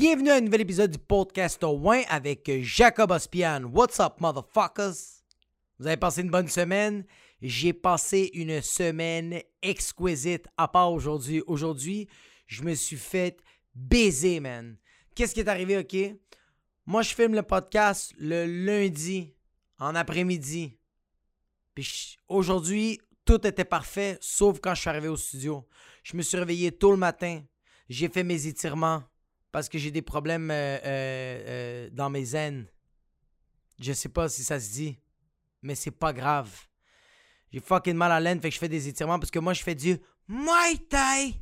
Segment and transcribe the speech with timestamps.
[0.00, 3.64] Bienvenue à un nouvel épisode du podcast au Win avec Jacob Ospian.
[3.64, 4.94] What's up, motherfuckers?
[5.78, 7.04] Vous avez passé une bonne semaine?
[7.42, 11.42] J'ai passé une semaine exquisite à part aujourd'hui.
[11.46, 12.08] Aujourd'hui,
[12.46, 13.42] je me suis fait
[13.74, 14.78] baiser, man.
[15.14, 16.16] Qu'est-ce qui est arrivé, ok?
[16.86, 19.34] Moi, je filme le podcast le lundi,
[19.78, 20.78] en après-midi.
[21.74, 25.68] Puis aujourd'hui, tout était parfait, sauf quand je suis arrivé au studio.
[26.02, 27.42] Je me suis réveillé tôt le matin.
[27.90, 29.02] J'ai fait mes étirements
[29.52, 32.66] parce que j'ai des problèmes euh, euh, euh, dans mes aines.
[33.78, 34.98] Je sais pas si ça se dit,
[35.62, 36.50] mais c'est pas grave.
[37.52, 39.62] J'ai fucking mal à l'aine, fait que je fais des étirements parce que moi, je
[39.62, 39.98] fais du
[40.28, 41.34] Muay Thai.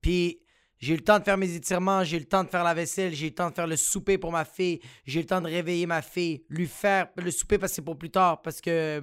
[0.00, 0.40] Puis,
[0.78, 2.72] j'ai eu le temps de faire mes étirements, j'ai eu le temps de faire la
[2.72, 5.28] vaisselle, j'ai eu le temps de faire le souper pour ma fille, j'ai eu le
[5.28, 8.40] temps de réveiller ma fille, lui faire le souper parce que c'est pour plus tard,
[8.40, 9.02] parce que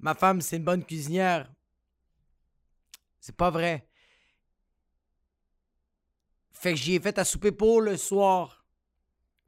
[0.00, 1.52] ma femme, c'est une bonne cuisinière.
[3.20, 3.86] C'est pas vrai.
[6.66, 8.66] Fait que j'y ai fait à souper pour le soir.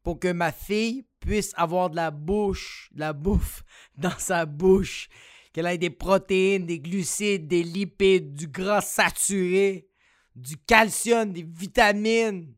[0.05, 3.65] Pour que ma fille puisse avoir de la bouche, de la bouffe
[3.97, 5.09] dans sa bouche.
[5.53, 9.89] Qu'elle ait des protéines, des glucides, des lipides, du gras saturé,
[10.37, 12.55] du calcium, des vitamines.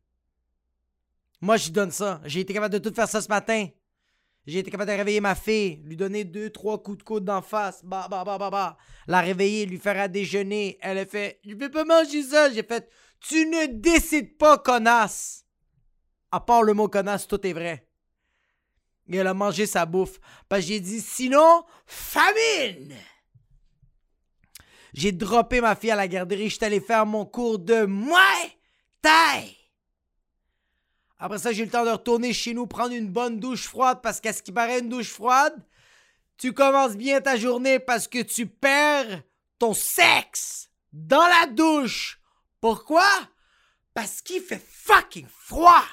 [1.41, 2.20] Moi, je donne ça.
[2.27, 3.67] J'ai été capable de tout faire ça ce matin.
[4.47, 7.41] J'ai été capable de réveiller ma fille, lui donner deux, trois coups de coude d'en
[7.41, 8.77] face, bah, bah, bah, bah, bah.
[9.06, 10.77] La réveiller, lui faire à déjeuner.
[10.83, 12.50] Elle a fait, je vais pas manger ça.
[12.52, 15.44] J'ai fait, tu ne décides pas, connasse.
[16.32, 17.86] À part le mot connasse, tout est vrai.
[19.12, 20.18] Elle a mangé sa bouffe.
[20.48, 22.96] Parce que j'ai dit, sinon, famine.
[24.92, 26.48] J'ai droppé ma fille à la garderie.
[26.48, 28.58] Je suis allé faire mon cours de Muay
[29.02, 29.56] Thai.
[31.18, 34.00] Après ça, j'ai eu le temps de retourner chez nous, prendre une bonne douche froide
[34.02, 35.55] parce qu'à ce qui paraît, une douche froide,
[36.38, 39.22] tu commences bien ta journée parce que tu perds
[39.58, 42.19] ton sexe dans la douche.
[42.61, 43.08] Pourquoi?
[43.94, 45.84] Parce qu'il fait fucking froid.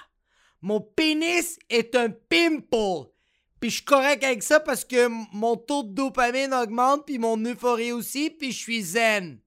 [0.61, 3.11] Mon pénis est un pimple.
[3.59, 7.43] Puis je suis correct avec ça parce que mon taux de dopamine augmente, puis mon
[7.45, 9.39] euphorie aussi, puis je suis zen.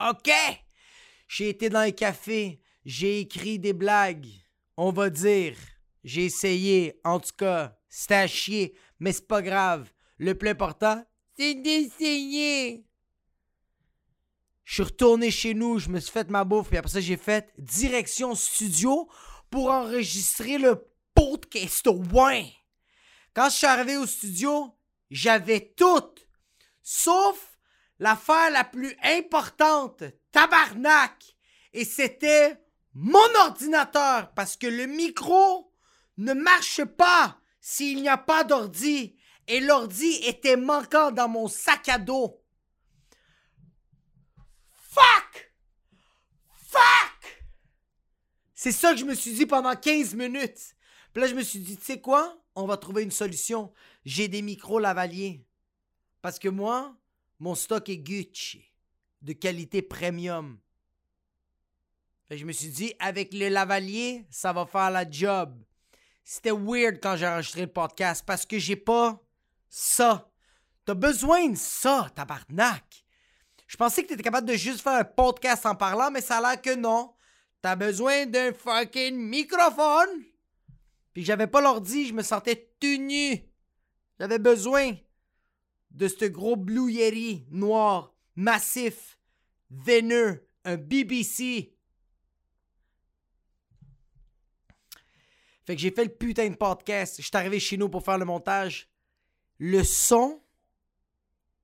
[0.00, 0.30] OK?
[1.28, 4.28] J'ai été dans les cafés, j'ai écrit des blagues.
[4.76, 5.56] On va dire,
[6.04, 9.90] j'ai essayé, en tout cas, c'était à chier, mais c'est pas grave.
[10.16, 11.04] Le plus important,
[11.36, 12.86] c'est d'essayer.
[14.70, 17.16] Je suis retourné chez nous, je me suis fait ma bouffe, puis après ça, j'ai
[17.16, 19.08] fait direction studio
[19.50, 22.44] pour enregistrer le podcast moins.
[23.34, 24.72] Quand je suis arrivé au studio,
[25.10, 26.14] j'avais tout,
[26.84, 27.58] sauf
[27.98, 31.20] l'affaire la plus importante, tabarnak,
[31.72, 32.62] et c'était
[32.94, 35.72] mon ordinateur, parce que le micro
[36.16, 39.16] ne marche pas s'il n'y a pas d'ordi,
[39.48, 42.40] et l'ordi était manquant dans mon sac à dos.
[44.90, 45.52] Fuck!
[46.70, 47.44] Fuck!
[48.54, 50.76] C'est ça que je me suis dit pendant 15 minutes.
[51.12, 52.38] Puis là, je me suis dit, tu sais quoi?
[52.54, 53.72] On va trouver une solution.
[54.04, 55.44] J'ai des micros lavaliers.
[56.22, 56.96] Parce que moi,
[57.38, 58.72] mon stock est Gucci,
[59.22, 60.58] de qualité premium.
[62.28, 65.58] Fait je me suis dit, avec le lavalier, ça va faire la job.
[66.22, 69.20] C'était weird quand j'ai enregistré le podcast parce que j'ai pas
[69.68, 70.30] ça.
[70.84, 72.99] T'as besoin de ça, tabarnak.
[73.70, 76.38] Je pensais que tu étais capable de juste faire un podcast en parlant, mais ça
[76.38, 77.14] a l'air que non.
[77.62, 80.24] T'as besoin d'un fucking microphone.
[81.12, 83.48] Puis j'avais pas l'ordi, je me sentais tenu.
[84.18, 84.96] J'avais besoin
[85.92, 89.20] de ce gros Yeti noir, massif,
[89.70, 91.72] veineux, un BBC.
[95.64, 97.18] Fait que j'ai fait le putain de podcast.
[97.18, 98.90] Je suis arrivé chez nous pour faire le montage.
[99.58, 100.42] Le son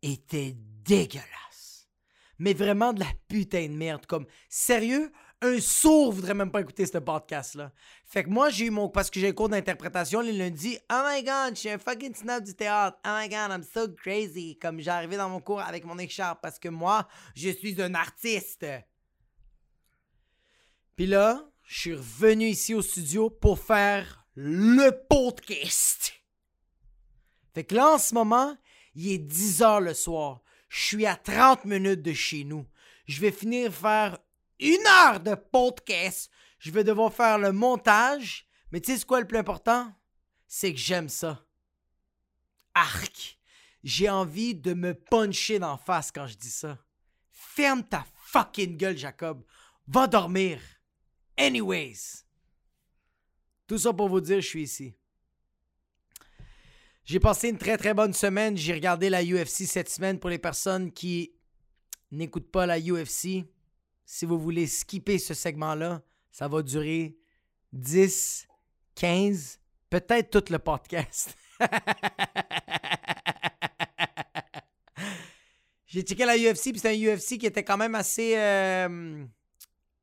[0.02, 1.45] était dégueulasse
[2.38, 4.06] mais vraiment de la putain de merde.
[4.06, 7.72] Comme, sérieux, un sourd voudrait même pas écouter ce podcast-là.
[8.04, 8.88] Fait que moi, j'ai eu mon.
[8.88, 10.78] Parce que j'ai un cours d'interprétation le lundi.
[10.90, 12.98] Oh my god, je suis un fucking snap du théâtre.
[13.06, 14.58] Oh my god, I'm so crazy.
[14.58, 18.66] Comme arrivé dans mon cours avec mon écharpe parce que moi, je suis un artiste.
[20.96, 26.12] Puis là, je suis revenu ici au studio pour faire le podcast.
[27.54, 28.56] Fait que là, en ce moment,
[28.94, 30.42] il est 10 h le soir.
[30.68, 32.66] Je suis à 30 minutes de chez nous.
[33.06, 34.18] Je vais finir faire
[34.58, 36.30] une heure de podcast.
[36.58, 38.46] Je vais devoir faire le montage.
[38.72, 39.92] Mais tu sais quoi le plus important?
[40.46, 41.44] C'est que j'aime ça.
[42.74, 43.38] Arc!
[43.84, 46.78] J'ai envie de me puncher d'en face quand je dis ça.
[47.30, 49.44] Ferme ta fucking gueule, Jacob.
[49.86, 50.60] Va dormir.
[51.38, 52.24] Anyways.
[53.68, 54.96] Tout ça pour vous dire, je suis ici.
[57.06, 58.56] J'ai passé une très très bonne semaine.
[58.56, 61.36] J'ai regardé la UFC cette semaine pour les personnes qui
[62.10, 63.46] n'écoutent pas la UFC.
[64.04, 67.16] Si vous voulez skipper ce segment-là, ça va durer
[67.72, 68.48] 10,
[68.96, 71.36] 15, peut-être tout le podcast.
[75.86, 79.24] J'ai checké la UFC, puis c'est un UFC qui était quand même assez euh,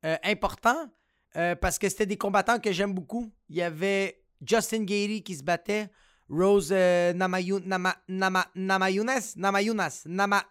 [0.06, 0.90] euh, important
[1.36, 3.30] euh, parce que c'était des combattants que j'aime beaucoup.
[3.50, 5.90] Il y avait Justin Gary qui se battait,
[6.28, 6.70] Rose
[7.14, 10.44] Namayunas, Nama, Namayunas, Namayunas, Nama,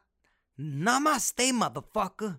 [0.58, 2.34] Namaste, motherfucker.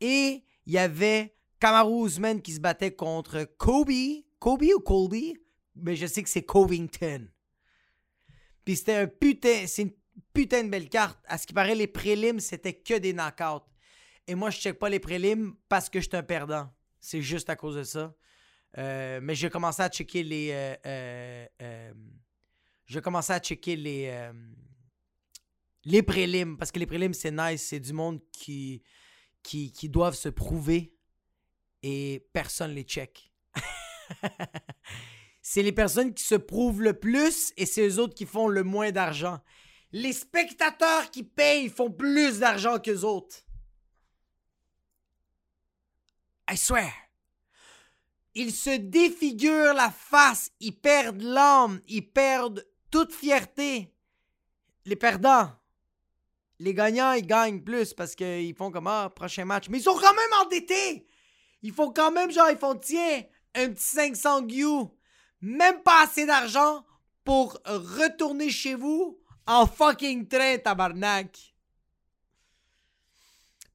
[0.00, 4.24] Et il y avait Kamaru Usman qui se battait contre Kobe.
[4.38, 5.38] Kobe ou Colby?
[5.76, 7.28] Mais je sais que c'est Covington.
[8.64, 9.92] Puis c'était un putain, c'est une
[10.32, 11.18] putain de belle carte.
[11.26, 13.64] À ce qui paraît, les prélims, c'était que des knockouts.
[14.26, 16.70] Et moi, je check pas les prélims parce que je suis un perdant.
[17.00, 18.14] C'est juste à cause de ça.
[18.78, 20.50] Euh, mais j'ai commencé à checker les.
[20.52, 21.92] Euh, euh,
[22.86, 24.30] j'ai commencé à checker les.
[25.84, 26.56] les prélims.
[26.56, 27.66] Parce que les prélims, c'est nice.
[27.68, 28.82] C'est du monde qui,
[29.42, 30.94] qui, qui doivent se prouver.
[31.82, 33.30] Et personne les check.
[35.42, 38.62] c'est les personnes qui se prouvent le plus et c'est eux autres qui font le
[38.62, 39.40] moins d'argent.
[39.92, 43.36] Les spectateurs qui payent font plus d'argent qu'eux autres.
[46.50, 46.92] I swear.
[48.34, 53.92] Ils se défigurent la face, ils perdent l'âme, ils perdent toute fierté.
[54.84, 55.50] Les perdants.
[56.60, 59.68] Les gagnants, ils gagnent plus parce qu'ils font comme ah, prochain match.
[59.68, 61.04] Mais ils sont quand même endettés.
[61.62, 63.24] Ils font quand même genre, ils font tiens,
[63.56, 64.90] un petit 500 guillemets.
[65.40, 66.84] Même pas assez d'argent
[67.24, 71.50] pour retourner chez vous en fucking train, tabarnak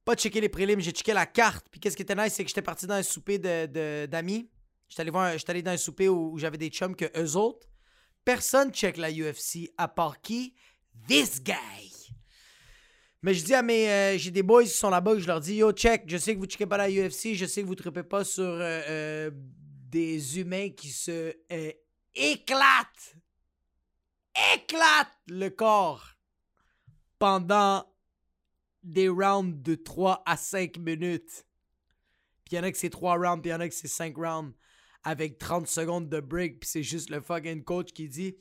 [0.02, 1.66] pas checker les prélims, j'ai checké la carte.
[1.70, 3.68] Puis qu'est-ce qui était nice, c'est que j'étais parti dans un souper d'amis.
[3.68, 4.50] De, d'amis.
[4.88, 5.12] j'étais allé,
[5.46, 7.68] allé dans un souper où, j'avais des chums que eux autres,
[8.24, 10.54] personne check la UFC à part qui?
[11.08, 11.90] This guy!
[13.22, 13.88] Mais je dis à mes.
[13.90, 16.40] Euh, j'ai des boys qui sont là-bas, je leur dis Yo, check, je sais que
[16.40, 20.38] vous checkez pas la UFC, je sais que vous ne pas sur euh, euh, des
[20.38, 21.34] humains qui se
[22.14, 23.16] éclatent,
[24.54, 26.16] éclatent le corps
[27.18, 27.84] pendant
[28.82, 31.44] des rounds de 3 à 5 minutes.
[32.44, 33.74] Puis il y en a que c'est 3 rounds, puis il y en a que
[33.74, 34.54] c'est 5 rounds
[35.04, 38.36] avec 30 secondes de break, puis c'est juste le fucking coach qui dit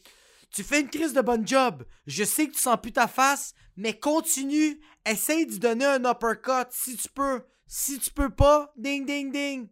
[0.51, 1.85] Tu fais une crise de bon job.
[2.05, 4.79] Je sais que tu sens plus ta face, mais continue.
[5.05, 7.43] Essaye de donner un uppercut si tu peux.
[7.67, 9.67] Si tu peux pas, ding ding ding.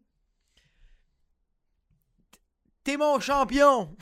[2.84, 3.96] T'es mon champion.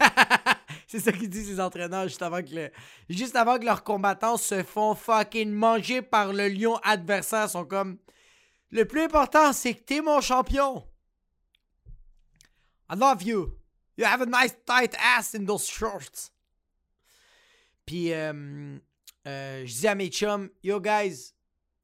[0.88, 2.70] C'est ça qu'ils disent les entraîneurs juste avant que
[3.08, 7.46] juste avant que leurs combattants se font fucking manger par le lion adversaire.
[7.46, 7.98] Ils sont comme
[8.70, 10.84] le plus important, c'est que t'es mon champion.
[12.88, 13.58] I love you.
[13.96, 16.30] You have a nice tight ass in those shorts.
[17.84, 18.78] Puis euh,
[19.26, 21.32] euh, je dis à mes chums, yo guys,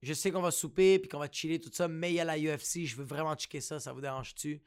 [0.03, 2.25] je sais qu'on va souper puis qu'on va chiller tout ça, mais il y a
[2.25, 4.63] la UFC, je veux vraiment checker ça, ça vous dérange-tu?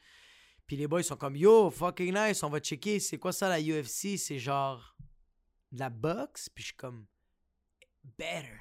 [0.66, 3.00] Puis les boys sont comme Yo, fucking nice, on va checker.
[3.00, 4.18] C'est quoi ça la UFC?
[4.18, 4.96] C'est genre
[5.72, 6.50] de la boxe?
[6.50, 7.06] Puis je suis comme
[8.18, 8.58] Better.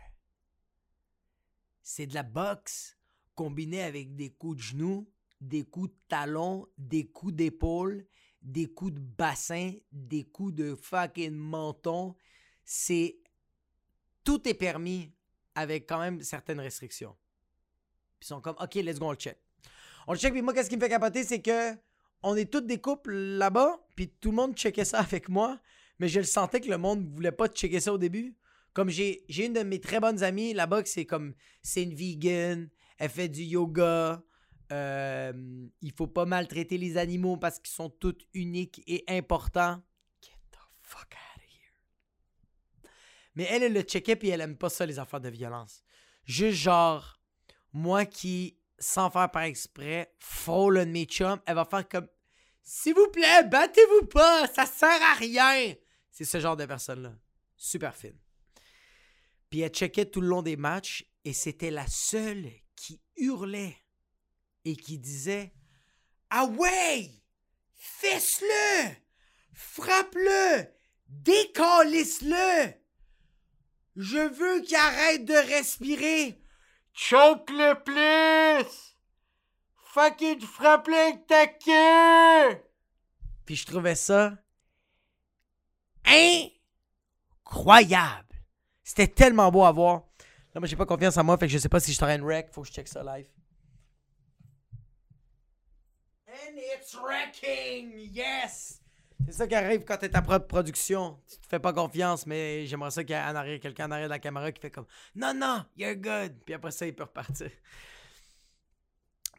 [1.82, 2.96] C'est de la boxe
[3.34, 5.10] combinée avec des coups de genoux,
[5.48, 8.06] des coups de talon, des coups d'épaule,
[8.42, 12.14] des coups de bassin, des coups de fucking menton.
[12.64, 13.18] C'est.
[14.22, 15.12] Tout est permis
[15.54, 17.14] avec quand même certaines restrictions.
[18.18, 19.38] Puis ils sont comme, OK, let's go, on le check.
[20.06, 21.74] On le check, puis moi, qu'est-ce qui me fait capoter, c'est que
[22.22, 25.60] on est tous des couples là-bas, puis tout le monde checkait ça avec moi,
[25.98, 28.34] mais je le sentais que le monde voulait pas checker ça au début.
[28.72, 32.68] Comme j'ai, une de mes très bonnes amies là-bas qui c'est comme, c'est une vegan,
[32.98, 34.22] elle fait du yoga,
[34.72, 35.32] euh,
[35.80, 39.82] il faut pas maltraiter les animaux parce qu'ils sont tous uniques et importants.
[40.22, 42.90] Get the fuck out of here.
[43.34, 45.82] Mais elle, elle le checkait puis elle aime pas ça, les affaires de violence.
[46.24, 47.20] Juste genre,
[47.72, 50.14] moi qui, sans faire par exprès,
[50.46, 52.08] un de mes chums, elle va faire comme
[52.62, 55.74] s'il vous plaît, battez-vous pas, ça sert à rien.
[56.10, 57.12] C'est ce genre de personne-là.
[57.56, 58.18] Super fine.
[59.50, 63.76] Puis elle checkait tout le long des matchs et c'était la seule qui hurlait
[64.64, 65.52] et qui disait
[66.30, 67.10] Ah ouais,
[67.74, 68.90] fesse-le,
[69.52, 70.66] frappe-le,
[71.08, 72.74] décalisse-le.
[73.96, 76.40] Je veux qu'il arrête de respirer.
[76.92, 78.94] Choke-le plus
[79.94, 82.60] fucking frappe avec ta queue!
[83.46, 84.36] Puis je trouvais ça
[87.44, 88.34] incroyable.
[88.82, 90.02] C'était tellement beau à voir.
[90.54, 92.16] Là, moi, j'ai pas confiance en moi, fait que je sais pas si je t'aurais
[92.16, 92.50] une wreck.
[92.52, 93.26] Faut que je check ça live.
[96.28, 97.92] And it's wrecking!
[98.12, 98.80] Yes!
[99.26, 101.18] C'est ça qui arrive quand t'es ta propre production.
[101.28, 104.12] Tu te fais pas confiance, mais j'aimerais ça qu'il y ait quelqu'un en arrière de
[104.12, 106.34] la caméra qui fait comme Non, non, you're good.
[106.44, 107.50] Puis après ça, il peut repartir.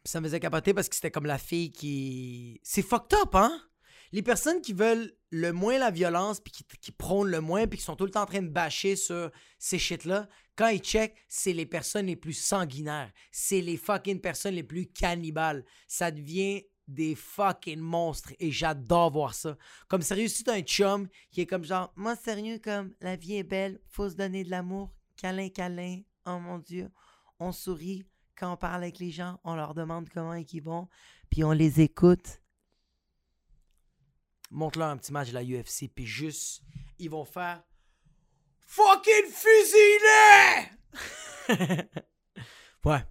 [0.04, 2.60] ça me faisait capoter parce que c'était comme la fille qui.
[2.64, 3.60] C'est fucked up, hein?
[4.12, 7.78] Les personnes qui veulent le moins la violence, puis qui, qui prônent le moins, puis
[7.78, 11.16] qui sont tout le temps en train de bâcher sur ces shit-là, quand ils checkent,
[11.28, 13.12] c'est les personnes les plus sanguinaires.
[13.30, 15.64] C'est les fucking personnes les plus cannibales.
[15.86, 19.56] Ça devient des fucking monstres et j'adore voir ça.
[19.88, 23.36] Comme sérieux, si t'as un chum qui est comme genre, moi sérieux, comme la vie
[23.36, 26.90] est belle, faut se donner de l'amour, câlin, câlin, oh mon Dieu,
[27.38, 30.88] on sourit, quand on parle avec les gens, on leur demande comment ils vont,
[31.30, 32.40] puis on les écoute.
[34.50, 36.62] Montre-leur un petit match de la UFC, puis juste,
[36.98, 37.62] ils vont faire
[38.60, 40.70] Fucking fusillé!
[42.84, 43.04] ouais.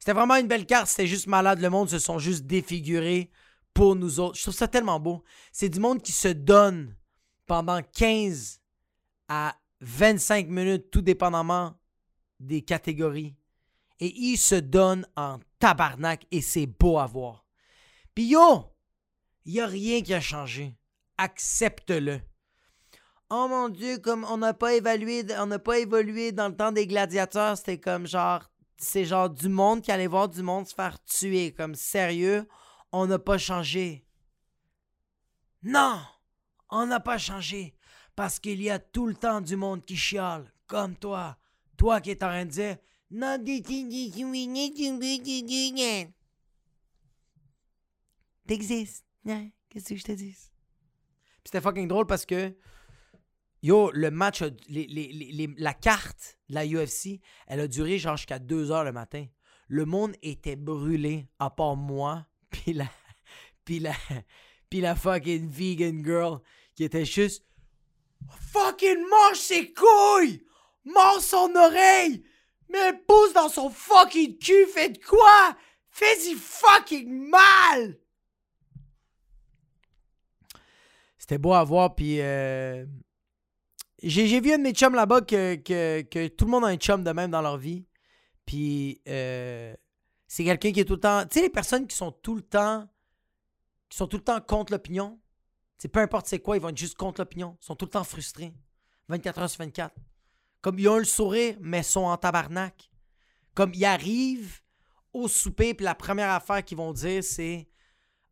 [0.00, 1.60] C'était vraiment une belle carte, c'était juste malade.
[1.60, 3.30] Le monde se sont juste défigurés
[3.72, 4.36] pour nous autres.
[4.36, 5.22] Je trouve ça tellement beau.
[5.52, 6.96] C'est du monde qui se donne
[7.46, 8.60] pendant 15
[9.28, 11.74] à 25 minutes, tout dépendamment
[12.40, 13.36] des catégories
[14.00, 17.44] et il se donne en tabarnak et c'est beau à voir.
[18.14, 18.64] Puis yo,
[19.44, 20.76] il n'y a rien qui a changé.
[21.18, 22.20] Accepte-le.
[23.28, 26.72] Oh mon Dieu, comme on n'a pas évalué, on n'a pas évolué dans le temps
[26.72, 28.49] des gladiateurs, c'était comme genre,
[28.80, 31.52] c'est genre du monde qui allait voir du monde se faire tuer.
[31.52, 32.48] Comme sérieux,
[32.92, 34.06] on n'a pas changé.
[35.62, 36.00] Non,
[36.70, 37.74] on n'a pas changé.
[38.16, 41.36] Parce qu'il y a tout le temps du monde qui chiale, comme toi.
[41.76, 42.76] Toi qui es en train de dire,
[48.46, 49.04] T'existes.
[49.68, 50.36] Qu'est-ce que je te dis?
[51.44, 52.56] C'était fucking drôle parce que,
[53.62, 58.84] yo, le match, la carte de la UFC, elle a duré genre jusqu'à 2 heures
[58.84, 59.26] le matin.
[59.68, 62.86] Le monde était brûlé, à part moi, puis la,
[63.64, 63.94] puis la,
[64.68, 66.40] puis la fucking vegan girl
[66.74, 67.44] qui était juste
[68.52, 70.42] fucking mange ses couilles,
[70.84, 72.24] mange son oreille,
[72.68, 75.56] mais pousse dans son fucking cul, fait de quoi?
[75.90, 77.98] Fais-y fucking mal!
[81.18, 82.86] C'était beau à voir, puis euh,
[84.02, 87.04] j'ai vu un de mes chums là-bas que, que, tout le monde a un chum
[87.04, 87.86] de même dans leur vie.
[88.46, 89.74] Puis euh,
[90.26, 91.22] c'est quelqu'un qui est tout le temps.
[91.22, 92.88] Tu sais, les personnes qui sont tout le temps.
[93.88, 95.20] qui sont tout le temps contre l'opinion.
[95.78, 97.56] C'est peu importe c'est quoi, ils vont être juste contre l'opinion.
[97.60, 98.54] Ils sont tout le temps frustrés.
[99.08, 99.94] 24 heures sur 24.
[100.60, 102.90] Comme ils ont le sourire, mais sont en tabarnak.
[103.54, 104.60] Comme ils arrivent
[105.12, 107.68] au souper, puis la première affaire qu'ils vont dire, c'est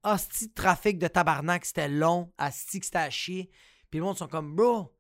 [0.03, 2.33] Asti, trafic de tabarnak, c'était long.
[2.39, 3.51] Asti, c'était à chier.
[3.91, 4.95] Puis le monde sont comme Bro,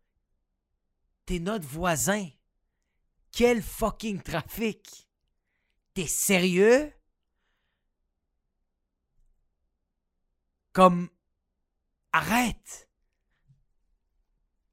[1.28, 2.26] t'es notre voisin.
[3.32, 5.06] Quel fucking trafic.
[5.92, 6.90] T'es sérieux?
[10.72, 11.10] Comme,
[12.12, 12.88] arrête.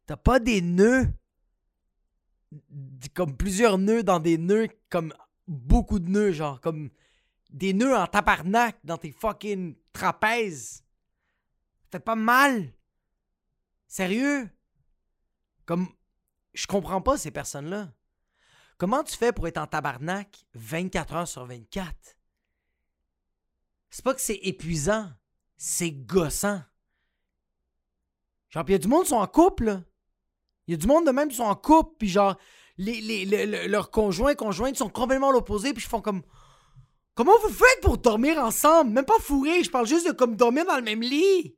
[0.05, 1.11] T'as pas des nœuds
[3.13, 5.13] comme plusieurs nœuds dans des nœuds, comme
[5.47, 6.89] beaucoup de nœuds, genre, comme
[7.49, 10.85] des nœuds en tabarnak dans tes fucking trapèzes.
[11.91, 12.73] Fait pas mal.
[13.87, 14.49] Sérieux?
[15.65, 15.89] Comme,
[16.55, 17.89] je comprends pas ces personnes-là.
[18.77, 21.93] Comment tu fais pour être en tabarnak 24 heures sur 24?
[23.89, 25.09] C'est pas que c'est épuisant,
[25.57, 26.61] c'est gossant.
[28.49, 29.81] Genre, pis y a du monde qui sont en couple,
[30.67, 32.37] Il y a du monde de même qui sont en couple, puis genre,
[32.77, 36.23] leurs conjoints conjointes sont complètement l'opposé, puis ils font comme.
[37.13, 38.91] Comment vous faites pour dormir ensemble?
[38.91, 41.55] Même pas fourré, je parle juste de comme dormir dans le même lit.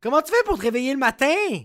[0.00, 1.64] Comment tu fais pour te réveiller le matin?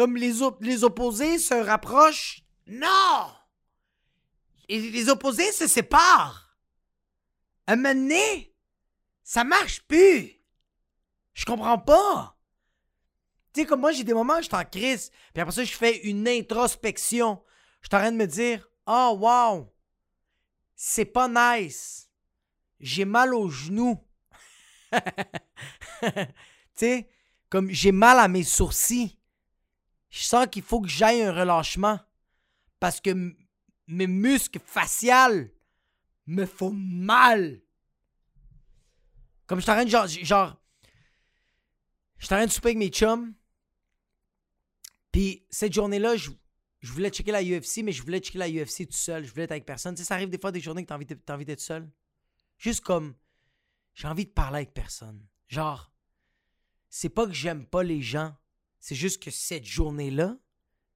[0.00, 2.42] Comme les, opposés se rapprochent?
[2.66, 3.30] Non!
[4.66, 6.56] Les opposés se séparent.
[7.66, 8.56] À un moment donné,
[9.22, 10.40] ça marche plus.
[11.34, 12.34] Je comprends pas.
[13.52, 15.64] Tu sais, comme moi, j'ai des moments où je suis en crise, puis après ça,
[15.64, 17.44] je fais une introspection.
[17.82, 19.70] Je suis en train de me dire, oh, wow,
[20.76, 22.08] c'est pas nice.
[22.78, 24.02] J'ai mal aux genoux.
[24.92, 24.98] tu
[26.74, 27.10] sais,
[27.50, 29.19] comme j'ai mal à mes sourcils.
[30.10, 31.98] Je sens qu'il faut que j'aille un relâchement.
[32.78, 33.34] Parce que
[33.86, 35.50] mes muscles faciales
[36.26, 37.60] me font mal.
[39.46, 40.60] Comme je de genre, genre
[42.18, 43.34] je train de souper avec mes chums.
[45.10, 46.30] Puis cette journée-là, je,
[46.84, 49.24] voulais checker la UFC, mais je voulais checker la UFC tout seul.
[49.24, 49.94] Je voulais être avec personne.
[49.94, 50.92] Tu sais, ça arrive des fois des journées que tu
[51.28, 51.90] as envie d'être seul.
[52.58, 53.14] Juste comme,
[53.94, 55.26] j'ai envie de parler avec personne.
[55.48, 55.90] Genre,
[56.88, 58.34] c'est pas que j'aime pas les gens.
[58.80, 60.36] C'est juste que cette journée-là,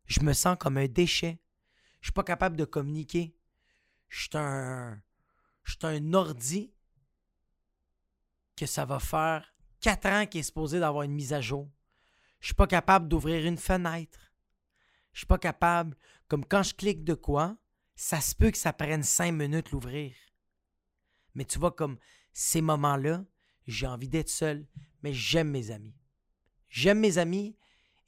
[0.07, 1.38] je me sens comme un déchet.
[2.00, 3.37] Je suis pas capable de communiquer.
[4.09, 5.00] Je suis un.
[5.83, 6.75] Un ordi
[8.57, 11.71] que ça va faire quatre ans qu'il est supposé d'avoir une mise à jour.
[12.41, 14.33] Je suis pas capable d'ouvrir une fenêtre.
[15.12, 15.97] Je suis pas capable,
[16.29, 17.57] comme quand je clique de quoi,
[17.97, 20.14] ça se peut que ça prenne cinq minutes l'ouvrir.
[21.35, 21.99] Mais tu vois, comme
[22.33, 23.25] ces moments-là,
[23.67, 24.67] j'ai envie d'être seul,
[25.03, 25.97] mais j'aime mes amis.
[26.69, 27.57] J'aime mes amis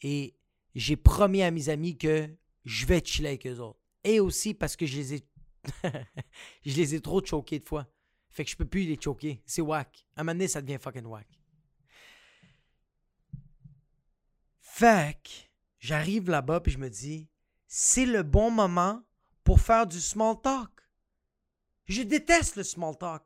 [0.03, 0.35] et
[0.75, 2.29] j'ai promis à mes amis que
[2.65, 3.81] je vais chiller avec eux autres.
[4.05, 4.99] Et aussi parce que je
[6.65, 7.87] les ai, trop choqués de fois.
[8.31, 9.43] Fait que je peux plus les choquer.
[9.47, 10.07] C'est whack.
[10.15, 11.27] À un moment donné, ça devient fucking whack.
[14.61, 15.31] Fait que
[15.79, 17.29] j'arrive là-bas puis je me dis,
[17.67, 19.03] c'est le bon moment
[19.43, 20.71] pour faire du small talk.
[21.87, 23.23] Je déteste le small talk.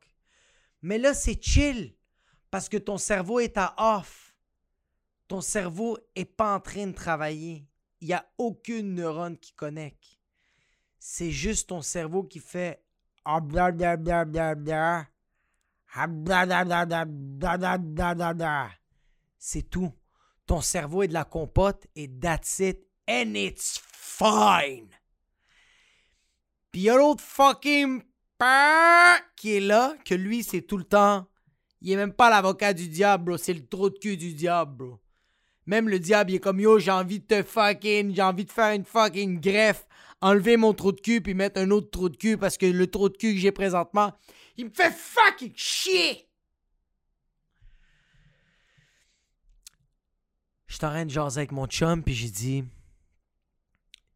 [0.81, 1.95] Mais là, c'est chill
[2.49, 4.30] parce que ton cerveau est à off.
[5.31, 7.65] Ton cerveau est pas en train de travailler.
[8.01, 10.19] Il n'y a aucune neurone qui connecte.
[10.99, 12.83] C'est juste ton cerveau qui fait
[19.39, 19.93] c'est tout.
[20.45, 22.79] Ton cerveau est de la compote et that's it.
[23.07, 24.89] And it's fine.
[26.73, 28.03] Puis il y a l'autre fucking
[29.37, 31.25] qui est là, que lui, c'est tout le temps.
[31.79, 33.39] Il est même pas l'avocat du diable.
[33.39, 34.97] C'est le trou de cul du diable.
[35.65, 38.15] Même le diable, il est comme yo, j'ai envie de te fucking.
[38.15, 39.87] J'ai envie de faire une fucking greffe.
[40.21, 42.87] Enlever mon trou de cul puis mettre un autre trou de cul parce que le
[42.87, 44.13] trou de cul que j'ai présentement,
[44.57, 46.27] il me fait fucking chier.
[50.67, 52.63] Je suis en train de jaser avec mon chum puis j'ai dit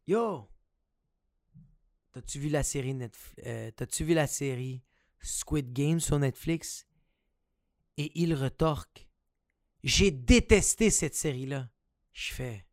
[0.06, 0.48] Yo,
[2.16, 4.80] T'as-tu vu la série Netflix, euh, T'as-tu vu la série
[5.20, 6.86] Squid Game sur Netflix?
[7.98, 9.05] Et il retorque.
[9.86, 11.70] J'ai détesté cette série-là.
[12.12, 12.66] Je fais.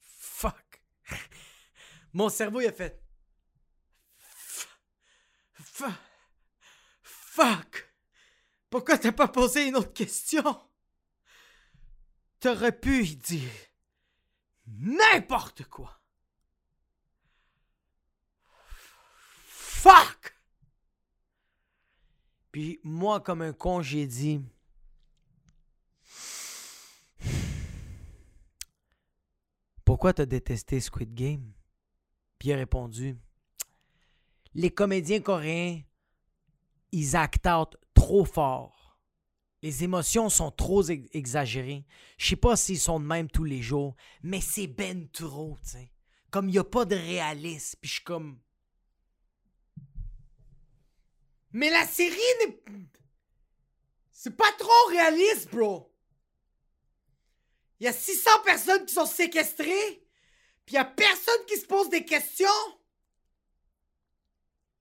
[0.00, 0.82] Fuck.
[2.14, 3.04] Mon cerveau, il a fait.
[7.02, 7.94] Fuck.
[8.70, 10.42] Pourquoi t'as pas posé une autre question?
[12.40, 13.52] T'aurais pu y dire
[14.66, 16.00] n'importe quoi.
[19.44, 20.34] Fuck!
[22.52, 24.40] Puis moi, comme un con, j'ai dit.
[29.92, 31.52] Pourquoi t'as détesté Squid Game?
[32.38, 33.14] Puis il a répondu.
[34.54, 35.82] Les comédiens coréens,
[36.92, 38.98] ils actent trop fort.
[39.60, 41.84] Les émotions sont trop exagérées.
[42.16, 45.72] Je sais pas s'ils sont de même tous les jours, mais c'est ben trop, tu
[45.72, 45.92] sais.
[46.30, 47.76] Comme il n'y a pas de réalisme.
[47.82, 48.40] Puis je suis comme.
[51.52, 52.62] Mais la série n'est.
[54.10, 55.91] C'est pas trop réaliste, bro.
[57.82, 60.06] Il y a 600 personnes qui sont séquestrées,
[60.64, 62.46] puis il y a personne qui se pose des questions.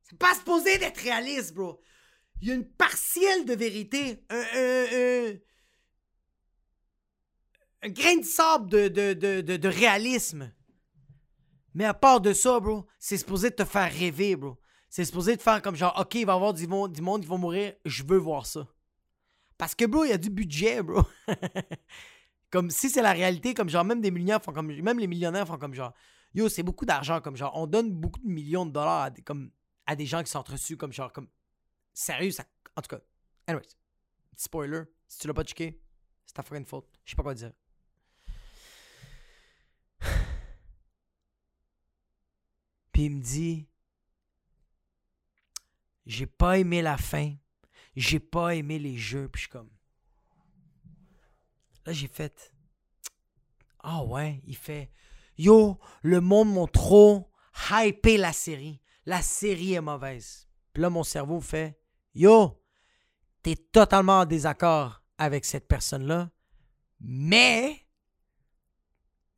[0.04, 1.82] C'est pas supposé d'être réaliste, bro.
[2.42, 4.44] Il y a une partielle de vérité, un,
[7.82, 10.54] un, grain de sable de, réalisme.
[11.74, 14.60] Mais à part de ça, bro, c'est supposé te faire rêver, bro.
[14.90, 17.26] C'est supposé te faire comme genre, OK, il va y avoir du monde, du monde
[17.26, 18.68] va mourir, je veux voir ça.
[19.58, 21.02] Parce que, bro, il y a du budget, bro.
[22.52, 24.68] comme si c'est la réalité, comme genre, même des millionnaires font comme.
[24.68, 25.94] Même les millionnaires font comme genre,
[26.34, 29.22] yo, c'est beaucoup d'argent, comme genre, on donne beaucoup de millions de dollars à des,
[29.22, 29.52] comme,
[29.86, 31.30] à des gens qui sont reçus, comme genre, comme.
[31.94, 32.46] Sérieux, ça.
[32.76, 33.02] En tout cas.
[33.48, 33.70] Anyways.
[34.36, 35.82] Spoiler, si tu l'as pas checké,
[36.26, 36.88] c'est ta fucking faute.
[37.06, 37.54] Je sais pas quoi dire.
[42.92, 43.68] Puis il me dit
[46.06, 47.36] j'ai pas aimé la fin.
[47.96, 49.30] J'ai pas aimé les jeux.
[49.30, 49.70] Puis je suis comme.
[51.86, 52.54] Là, j'ai fait.
[53.80, 54.92] Ah ouais, il fait.
[55.38, 57.32] Yo, le monde m'a trop
[57.72, 58.82] hypé la série.
[59.06, 60.48] La série est mauvaise.
[60.74, 61.80] Puis là, mon cerveau fait.
[62.14, 62.64] Yo,
[63.42, 66.30] t'es totalement en désaccord avec cette personne-là.
[67.00, 67.78] Mais.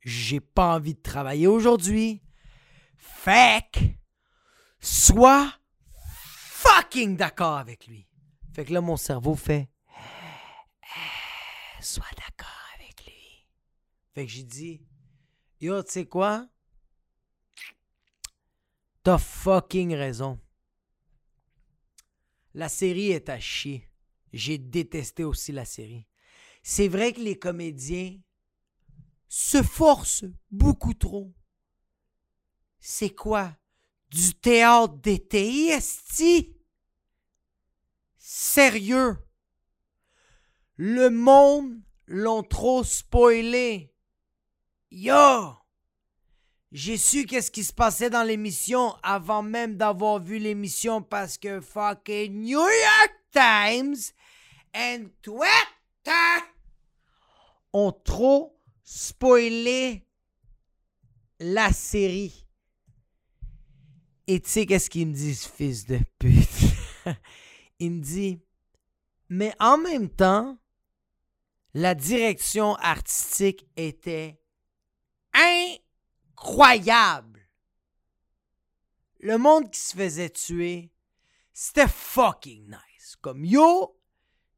[0.00, 2.22] J'ai pas envie de travailler aujourd'hui.
[2.98, 3.80] Fait que.
[4.80, 5.50] Soit
[5.94, 8.06] fucking d'accord avec lui.
[8.52, 9.70] Fait que là, mon cerveau fait
[11.84, 13.46] Sois d'accord avec lui.
[14.14, 14.80] Fait que j'ai dit
[15.60, 16.48] Yo, tu sais quoi?
[19.02, 20.40] T'as fucking raison.
[22.54, 23.90] La série est à chier.
[24.32, 26.08] J'ai détesté aussi la série.
[26.62, 28.18] C'est vrai que les comédiens
[29.28, 31.34] se forcent beaucoup trop.
[32.80, 33.54] C'est quoi?
[34.08, 35.78] Du théâtre d'été?
[38.16, 39.23] Sérieux?
[40.76, 43.94] Le monde l'ont trop spoilé.
[44.90, 45.54] Yo!
[46.72, 51.60] J'ai su qu'est-ce qui se passait dans l'émission avant même d'avoir vu l'émission parce que
[51.60, 53.96] fucking New York Times
[54.74, 56.44] and Twitter
[57.72, 60.04] ont trop spoilé
[61.38, 62.44] la série.
[64.26, 66.48] Et tu sais qu'est-ce qu'ils me disent, fils de pute?
[67.78, 68.40] il me dit,
[69.28, 70.58] mais en même temps,
[71.74, 74.40] la direction artistique était
[76.36, 77.50] incroyable.
[79.18, 80.92] Le monde qui se faisait tuer,
[81.52, 83.16] c'était fucking nice.
[83.20, 84.00] Comme yo,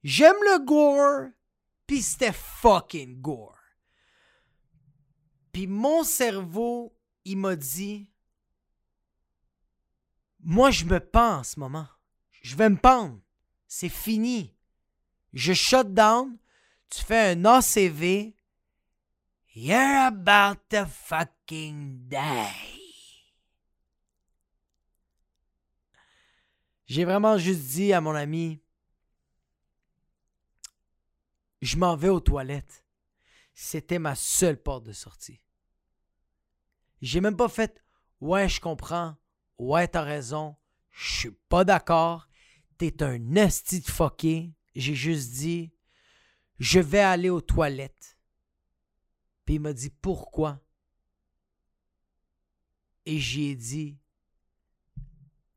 [0.03, 1.31] j'aime le gore,
[1.87, 3.57] puis c'était fucking gore.
[5.53, 8.13] Puis mon cerveau, il m'a dit,
[10.41, 11.89] moi je me pends en ce moment.
[12.43, 13.19] Je vais me pendre.
[13.67, 14.55] C'est fini.
[15.33, 16.39] Je shut down,
[16.91, 18.35] tu fais un ACV,
[19.55, 22.77] you're about to fucking die.
[26.87, 28.61] J'ai vraiment juste dit à mon ami,
[31.61, 32.85] je m'en vais aux toilettes.
[33.55, 35.41] C'était ma seule porte de sortie.
[37.03, 37.83] J'ai même pas fait,
[38.21, 39.17] ouais, je comprends,
[39.59, 40.57] ouais, t'as raison,
[40.91, 42.29] je suis pas d'accord,
[42.79, 44.53] t'es un nasty de fucké.
[44.75, 45.73] J'ai juste dit,
[46.59, 48.19] je vais aller aux toilettes.
[49.45, 50.61] Puis il m'a dit, pourquoi?
[53.05, 53.99] Et j'y ai dit,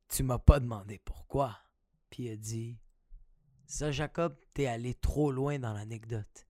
[0.09, 1.57] tu m'as pas demandé pourquoi.
[2.09, 2.77] Puis il a dit,
[3.65, 6.47] ça, Jacob, t'es allé trop loin dans l'anecdote.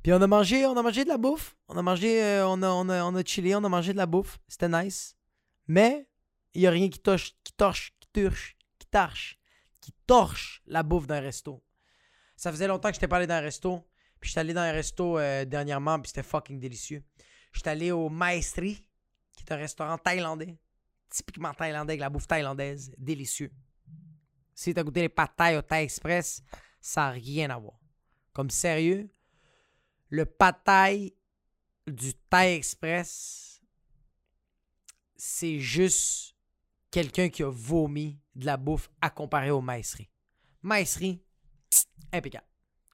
[0.03, 1.57] Puis on a mangé, on a mangé de la bouffe.
[1.69, 3.99] On a mangé, euh, on, a, on, a, on a chillé, on a mangé de
[3.99, 4.39] la bouffe.
[4.47, 5.17] C'était nice.
[5.67, 6.09] Mais
[6.55, 9.39] il n'y a rien qui torche, qui torche, qui torche, qui torche,
[9.87, 11.63] qui torche la bouffe d'un resto.
[12.35, 13.89] Ça faisait longtemps que je t'ai parlé d'un resto.
[14.19, 17.05] Puis j'étais allé dans un resto euh, dernièrement, puis c'était fucking délicieux.
[17.53, 18.85] J'étais allé au Maestri,
[19.37, 20.59] qui est un restaurant thaïlandais.
[21.09, 22.93] Typiquement thaïlandais, avec la bouffe thaïlandaise.
[22.99, 23.53] Délicieux.
[24.57, 26.43] Si t'as goûté les pâtes au Thai Express,
[26.81, 27.79] ça n'a rien à voir.
[28.33, 29.09] Comme sérieux,
[30.09, 31.15] le thaï
[31.87, 33.63] du Thai Express,
[35.15, 36.35] c'est juste
[36.91, 40.11] quelqu'un qui a vomi de la bouffe à comparer au maïsserie.
[40.63, 41.23] Maïsserie,
[42.13, 42.47] impeccable.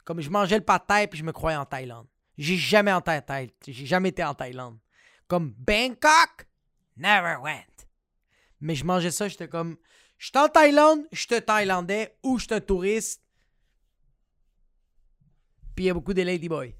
[0.05, 2.07] Comme je mangeais le pâte thaï puis je me croyais en Thaïlande.
[2.39, 3.51] J'ai jamais en Thaïlande.
[3.67, 4.79] J'ai jamais été en Thaïlande.
[5.29, 6.49] Comme Bangkok,
[6.97, 7.87] never went.
[8.61, 9.77] Mais je mangeais ça, j'étais comme,
[10.19, 13.23] je suis en Thaïlande, je suis Thaïlandais ou je suis touriste.
[15.75, 16.75] Puis il y a beaucoup de ladyboys.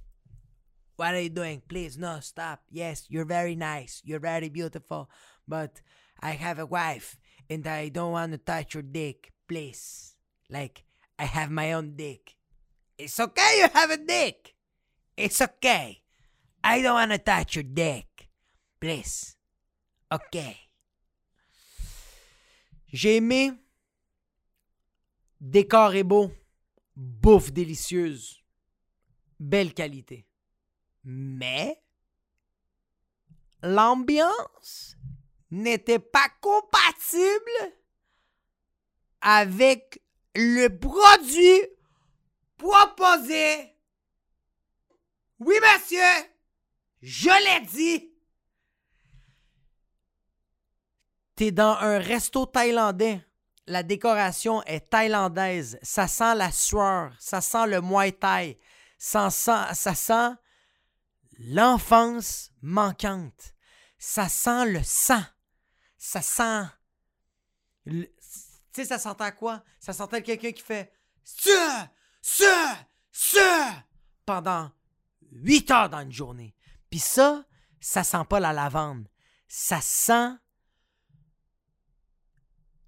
[0.99, 1.61] What are you doing?
[1.61, 2.61] Please, no, stop.
[2.71, 4.03] Yes, you're very nice.
[4.05, 5.09] You're very beautiful.
[5.49, 5.81] But
[6.23, 7.17] I have a wife
[7.53, 9.33] and I don't want to touch your dick.
[9.47, 10.17] Please.
[10.49, 10.85] Like,
[11.19, 12.37] I have my own dick.
[12.99, 14.55] It's okay you have a dick.
[15.17, 16.03] It's okay.
[16.65, 18.29] I don't want to touch your dick.
[18.81, 19.37] Please.
[20.11, 20.57] Okay.
[22.93, 23.53] J'ai aimé.
[25.41, 26.31] Décor est beau.
[26.95, 28.43] Bouffe délicieuse.
[29.41, 30.27] Belle qualité.
[31.05, 31.83] Mais
[33.63, 34.97] l'ambiance
[35.53, 37.73] n'était pas compatible
[39.21, 40.03] avec
[40.35, 41.61] le produit
[42.57, 43.77] proposé.
[45.39, 46.31] Oui, monsieur,
[47.03, 48.13] je l'ai dit.
[51.37, 53.21] T'es dans un resto thaïlandais.
[53.67, 55.79] La décoration est thaïlandaise.
[55.83, 57.13] Ça sent la sueur.
[57.19, 58.59] Ça sent le muay thai.
[58.97, 60.31] Ça sent, ça sent
[61.39, 63.55] l'enfance manquante.
[63.99, 65.23] Ça sent le sang.
[66.05, 66.65] Ça sent.
[67.87, 68.11] Tu
[68.73, 69.63] sais, ça sentait quoi?
[69.79, 72.77] Ça sentait quelqu'un qui fait ça, ça,
[73.13, 73.85] ça
[74.27, 74.73] pendant
[75.31, 76.57] huit heures dans une journée.
[76.91, 77.45] Puis ça,
[77.81, 79.07] ça sent pas la lavande.
[79.47, 80.33] Ça sent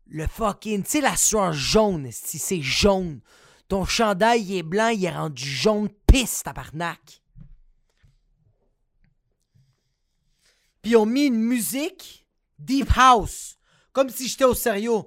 [0.07, 0.83] le fucking.
[0.83, 3.21] Tu sais, la sueur jaune, si c'est jaune.
[3.69, 7.23] Ton chandail est blanc, il est rendu jaune pisse, tabarnak.
[10.83, 12.24] Puis ils ont mis une musique
[12.65, 13.57] deep house,
[13.93, 15.03] comme si j'étais au sérieux.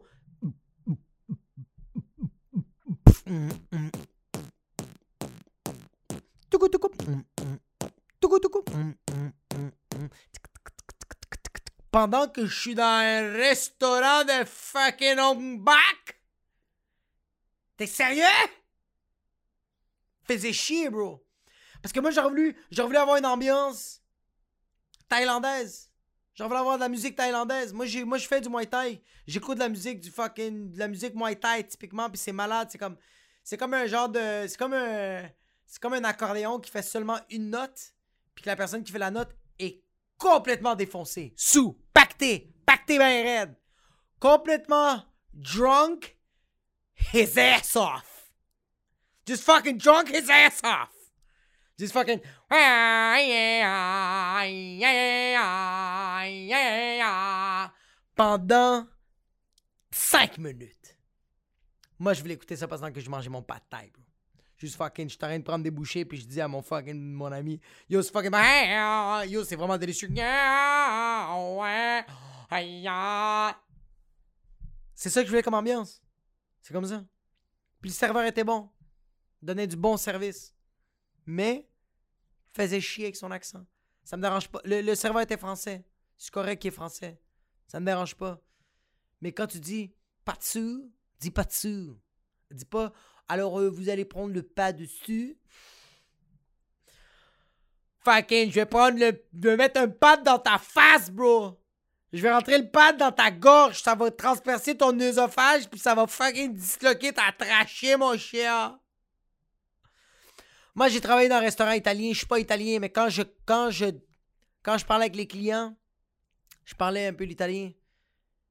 [11.91, 16.21] Pendant que je suis dans un restaurant de fucking home back?
[17.75, 18.23] T'es sérieux?
[20.23, 21.25] Faisais chier, bro.
[21.81, 24.01] Parce que moi, j'aurais voulu, j'aurais voulu avoir une ambiance
[25.07, 25.86] thaïlandaise.
[26.37, 27.73] J'en veux avoir de la musique thaïlandaise.
[27.73, 29.01] Moi, je fais du Muay Thai.
[29.25, 32.67] J'écoute de la musique du fucking, de la musique Muay Thai typiquement, puis c'est malade.
[32.71, 32.95] C'est comme,
[33.43, 35.27] c'est comme un genre de, c'est comme un,
[35.65, 37.93] c'est comme un accordéon qui fait seulement une note,
[38.35, 39.81] puis que la personne qui fait la note est
[40.19, 43.55] complètement défoncée, sous, pacté, pacté bien raide,
[44.19, 46.19] complètement drunk,
[47.13, 48.31] his ass off.
[49.25, 50.93] Just fucking drunk his ass off.
[51.79, 52.21] Just fucking.
[58.15, 58.87] Pendant
[59.91, 60.97] 5 minutes.
[61.99, 64.03] Moi, je voulais écouter ça pendant que je mangeais mon pâte de bro.
[64.57, 66.63] Juste fucking, je suis en train de prendre des bouchées, puis je dis à mon
[66.63, 68.31] fucking, mon ami, yo, fucking,
[69.29, 70.09] yo, c'est vraiment délicieux.
[74.95, 76.01] C'est ça que je voulais comme ambiance.
[76.61, 77.03] C'est comme ça.
[77.81, 78.69] Puis le serveur était bon.
[79.41, 80.55] Donnait du bon service.
[81.25, 81.67] Mais,
[82.57, 83.65] faisait chier avec son accent.
[84.03, 84.61] Ça me dérange pas.
[84.65, 85.85] Le, serveur était français.
[86.17, 87.19] C'est correct qu'il est français.
[87.67, 88.41] Ça me dérange pas.
[89.21, 89.93] Mais quand tu dis
[90.25, 91.97] pas dessous, dis pas dessous.
[92.51, 92.93] Dis pas
[93.29, 95.37] alors euh, vous allez prendre le pas dessus.
[97.99, 99.11] Fucking, je vais prendre le.
[99.33, 101.59] Je vais mettre un pad dans ta face, bro.
[102.13, 103.81] Je vais rentrer le pad dans ta gorge.
[103.81, 108.79] Ça va transpercer ton œsophage, puis ça va fucking disloquer ta trachée, mon chien.
[110.77, 112.09] Moi, j'ai travaillé dans un restaurant italien.
[112.11, 113.71] Je suis pas italien, mais quand je, quand
[114.85, 115.75] parlais avec les clients,
[116.65, 117.71] je parlais un peu l'italien.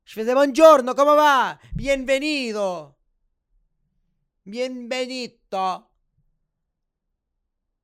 [0.04, 1.56] Je faisais buongiorno, comment va?
[1.76, 2.96] Bienvenido.
[4.44, 5.86] Bienvenido.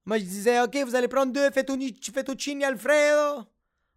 [0.04, 3.46] Moi, je disais, OK, vous allez prendre deux fettuccini Alfredo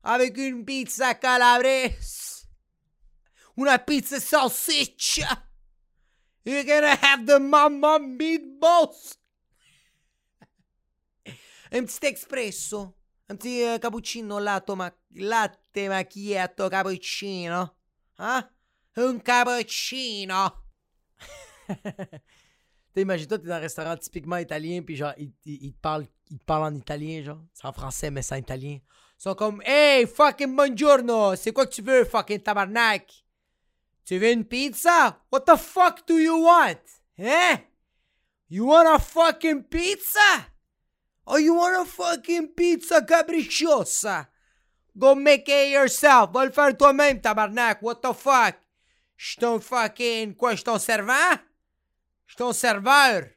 [0.03, 2.45] avec une pizza calabrese,
[3.57, 5.27] una pizza salsiccia.
[6.45, 9.24] You're gonna have the mamma meatballs.
[11.71, 12.95] Un petit espresso,
[13.27, 17.75] un petit uh, cappuccino latte, ma- latte macchiato cappuccino.
[18.17, 18.49] Hein?
[18.97, 20.63] Un cappuccino.
[22.97, 26.07] Imagine-toi, t'es dans un restaurant typiquement italien, puis genre, ils, te parlent,
[26.47, 27.41] en italien, genre.
[27.53, 28.79] C'est en français, mais c'est en italien.
[29.17, 33.25] Ils sont comme, hey, fucking buongiorno, c'est quoi que tu veux, fucking tabarnak?
[34.05, 35.19] Tu veux une pizza?
[35.31, 36.79] What the fuck do you want?
[37.17, 37.63] Hein?
[38.47, 40.54] You want a fucking pizza?
[41.27, 44.27] Oh, you want a fucking pizza capricciosa?
[44.97, 46.31] Go make it yourself.
[46.31, 47.81] Va le faire toi-même, tabarnak.
[47.81, 48.55] What the fuck?
[49.17, 50.35] Je ton fucking...
[50.35, 51.39] Quoi, je ton servant?
[52.27, 53.29] Je suis ton serveur.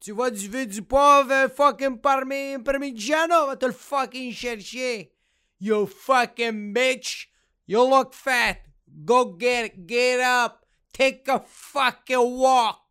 [0.00, 5.12] Tu vois du vin du pauvre fucking parmi, parmigiano, va te le fucking chercher.
[5.60, 7.28] You fucking bitch.
[7.66, 8.58] You look fat.
[9.04, 10.66] Go get get up.
[10.92, 12.81] Take a fucking walk.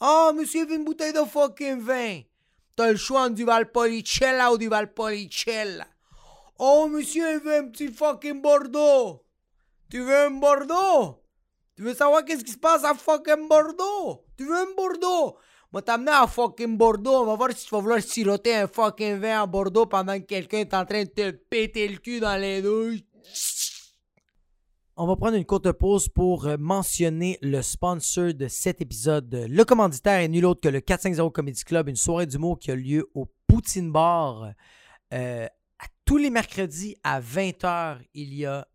[0.00, 2.20] Oh, monsieur veut une bouteille de fucking vin.
[2.76, 5.86] T'as le choix du Valpolicella ou du Valpolicella.
[6.58, 9.24] Oh, monsieur, il veut un petit fucking Bordeaux.
[9.90, 11.22] Tu veux un Bordeaux?
[11.76, 14.24] Tu veux savoir qu'est-ce qui se passe à fucking Bordeaux?
[14.36, 15.36] Tu veux un Bordeaux?
[15.72, 17.22] Moi, t'amener à fucking Bordeaux.
[17.22, 20.24] On va voir si tu vas vouloir siroter un fucking vin à Bordeaux pendant que
[20.24, 23.00] quelqu'un est en train de te péter le cul dans les douches.
[24.96, 29.46] On va prendre une courte pause pour euh, mentionner le sponsor de cet épisode.
[29.50, 32.76] Le commanditaire est nul autre que le 450 Comedy Club, une soirée d'humour qui a
[32.76, 34.52] lieu au Poutine Bar.
[35.12, 35.48] Euh,
[36.04, 38.68] tous les mercredis à 20h, il y a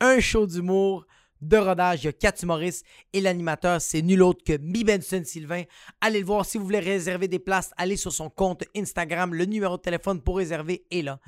[0.00, 1.06] un show d'humour
[1.40, 2.02] de rodage.
[2.02, 5.62] Il y a quatre humoristes et l'animateur, c'est nul autre que Mi Benson Sylvain.
[6.02, 7.70] Allez le voir si vous voulez réserver des places.
[7.78, 9.32] Allez sur son compte Instagram.
[9.32, 11.20] Le numéro de téléphone pour réserver est là.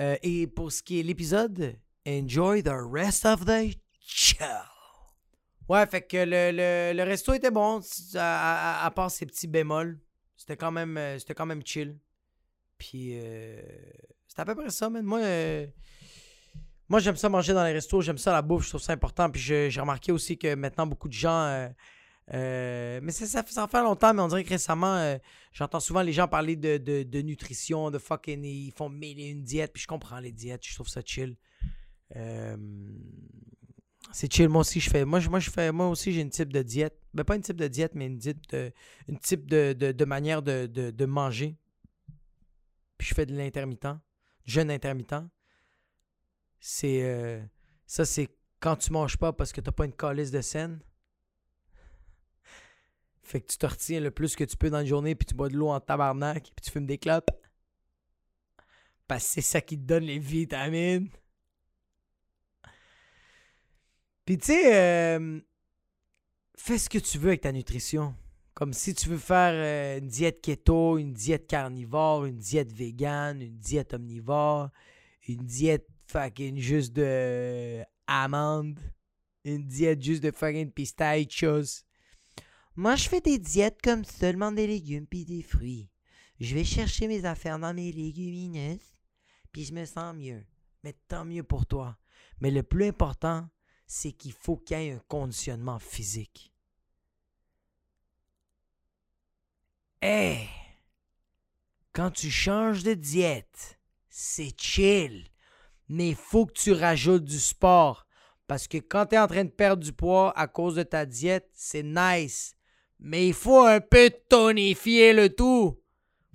[0.00, 1.74] Euh, et pour ce qui est l'épisode,
[2.18, 4.44] enjoy the rest of the show.
[5.68, 7.80] Ouais, fait que le, le, resto était bon,
[8.16, 9.98] à, part ces petits bémols.
[10.36, 11.96] C'était quand même, euh, c'était quand même chill.
[12.78, 13.60] Puis, euh,
[14.26, 15.04] c'était à peu près ça, man.
[15.04, 15.20] Moi,
[16.90, 19.30] moi, j'aime ça manger dans les restos, j'aime ça la bouffe, je trouve ça important.
[19.30, 21.44] Puis j'ai remarqué aussi que maintenant, beaucoup de gens.
[21.44, 21.68] Euh,
[22.34, 25.16] euh, mais ça, ça, ça fait longtemps, mais on dirait que récemment, euh,
[25.52, 28.42] j'entends souvent les gens parler de, nutrition, de fucking.
[28.44, 31.36] Ils font mille une diète, puis je comprends les diètes, je trouve ça chill.
[34.12, 35.04] C'est chill, moi aussi, je fais.
[35.04, 36.96] Moi, moi, je fais, moi aussi, j'ai une type de diète.
[37.14, 38.56] Ben, pas une type de diète, mais une, diète
[39.08, 41.56] une type de, de manière de, manger.
[42.98, 43.98] Puis je fais de l'intermittent,
[44.44, 45.24] jeûne intermittent
[46.60, 47.02] c'est.
[47.02, 47.42] Euh,
[47.86, 48.28] ça, c'est
[48.60, 50.80] quand tu manges pas parce que t'as pas une calice de scène.
[53.22, 55.34] Fait que tu te retiens le plus que tu peux dans une journée, puis tu
[55.34, 57.30] bois de l'eau en tabarnak, puis tu fumes des clopes.
[59.06, 61.08] Parce que c'est ça qui te donne les vitamines.
[64.30, 65.40] Puis tu sais, euh,
[66.56, 68.14] fais ce que tu veux avec ta nutrition.
[68.54, 73.42] Comme si tu veux faire euh, une diète keto, une diète carnivore, une diète végane,
[73.42, 74.68] une diète omnivore,
[75.26, 78.78] une diète fucking juste de amandes,
[79.44, 81.82] une diète juste de fucking pistachios.
[82.76, 85.90] Moi, je fais des diètes comme seulement des légumes puis des fruits.
[86.38, 88.94] Je vais chercher mes affaires dans mes légumineuses,
[89.50, 90.44] puis je me sens mieux.
[90.84, 91.98] Mais tant mieux pour toi.
[92.40, 93.48] Mais le plus important,
[93.92, 96.52] c'est qu'il faut qu'il y ait un conditionnement physique.
[100.00, 100.48] Hey!
[101.92, 105.26] Quand tu changes de diète, c'est chill.
[105.88, 108.06] Mais il faut que tu rajoutes du sport.
[108.46, 111.04] Parce que quand tu es en train de perdre du poids à cause de ta
[111.04, 112.54] diète, c'est nice.
[113.00, 115.82] Mais il faut un peu tonifier le tout.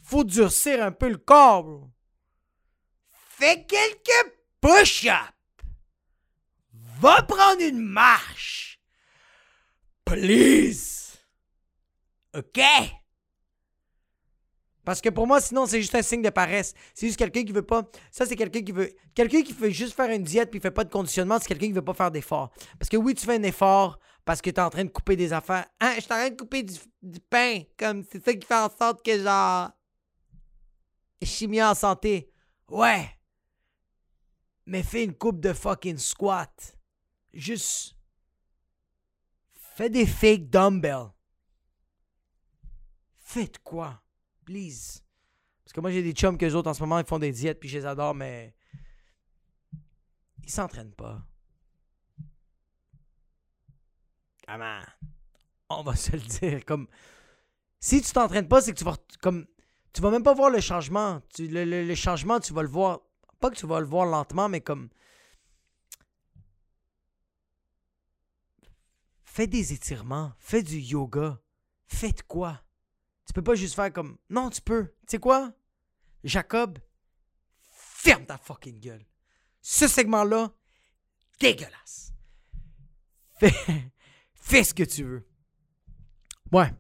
[0.04, 1.90] Faut durcir un peu le corps, bro.
[3.30, 5.35] Fais quelques push-ups.
[7.00, 8.80] Va prendre une marche.
[10.06, 11.18] Please.
[12.36, 12.62] OK?
[14.86, 16.76] Parce que pour moi, sinon, c'est juste un signe de paresse.
[16.94, 17.84] C'est juste quelqu'un qui veut pas.
[18.12, 18.94] Ça, c'est quelqu'un qui veut.
[19.16, 21.72] Quelqu'un qui veut juste faire une diète puis fait pas de conditionnement, c'est quelqu'un qui
[21.72, 22.52] veut pas faire d'effort.
[22.78, 25.34] Parce que oui, tu fais un effort parce que tu en train de couper des
[25.34, 25.66] affaires.
[25.82, 27.62] Hein, je suis en train de couper du, pain.
[27.78, 29.72] Comme c'est ça qui fait en sorte que genre.
[31.22, 32.32] Je suis en santé.
[32.70, 33.10] Ouais.
[34.68, 36.78] Mais fais une coupe de fucking squat.
[37.36, 37.96] Juste.
[39.54, 41.12] Fais des fake dumbbells.
[43.18, 44.02] Faites quoi?
[44.46, 45.02] Please?
[45.64, 47.60] Parce que moi, j'ai des chums que autres en ce moment, ils font des diètes,
[47.60, 48.56] puis je les adore, mais.
[50.44, 51.22] Ils s'entraînent pas.
[54.48, 54.82] Comment?
[55.70, 56.64] On va se le dire.
[56.64, 56.88] Comme.
[57.80, 58.96] Si tu t'entraînes pas, c'est que tu vas.
[59.22, 59.46] Comme.
[59.92, 61.22] Tu vas même pas voir le changement.
[61.40, 63.02] Le changement, tu vas le voir.
[63.40, 64.90] Pas que tu vas le voir lentement, mais comme.
[69.36, 70.32] Fais des étirements.
[70.40, 71.38] Fais du yoga.
[71.88, 72.64] Faites quoi?
[73.28, 74.18] Tu peux pas juste faire comme.
[74.30, 74.86] Non, tu peux.
[74.86, 75.52] Tu sais quoi?
[76.24, 76.80] Jacob,
[77.60, 79.06] ferme ta fucking gueule.
[79.62, 80.54] Ce segment-là,
[81.38, 82.14] dégueulasse.
[83.38, 83.52] Fais,
[84.36, 85.28] fais ce que tu veux.
[86.54, 86.72] Ouais.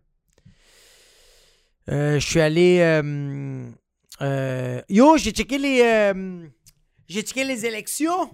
[1.89, 2.79] Euh, je suis allé.
[2.79, 3.69] Euh,
[4.21, 5.21] euh, yo, les.
[5.21, 5.31] j'ai
[7.21, 8.33] checké les élections.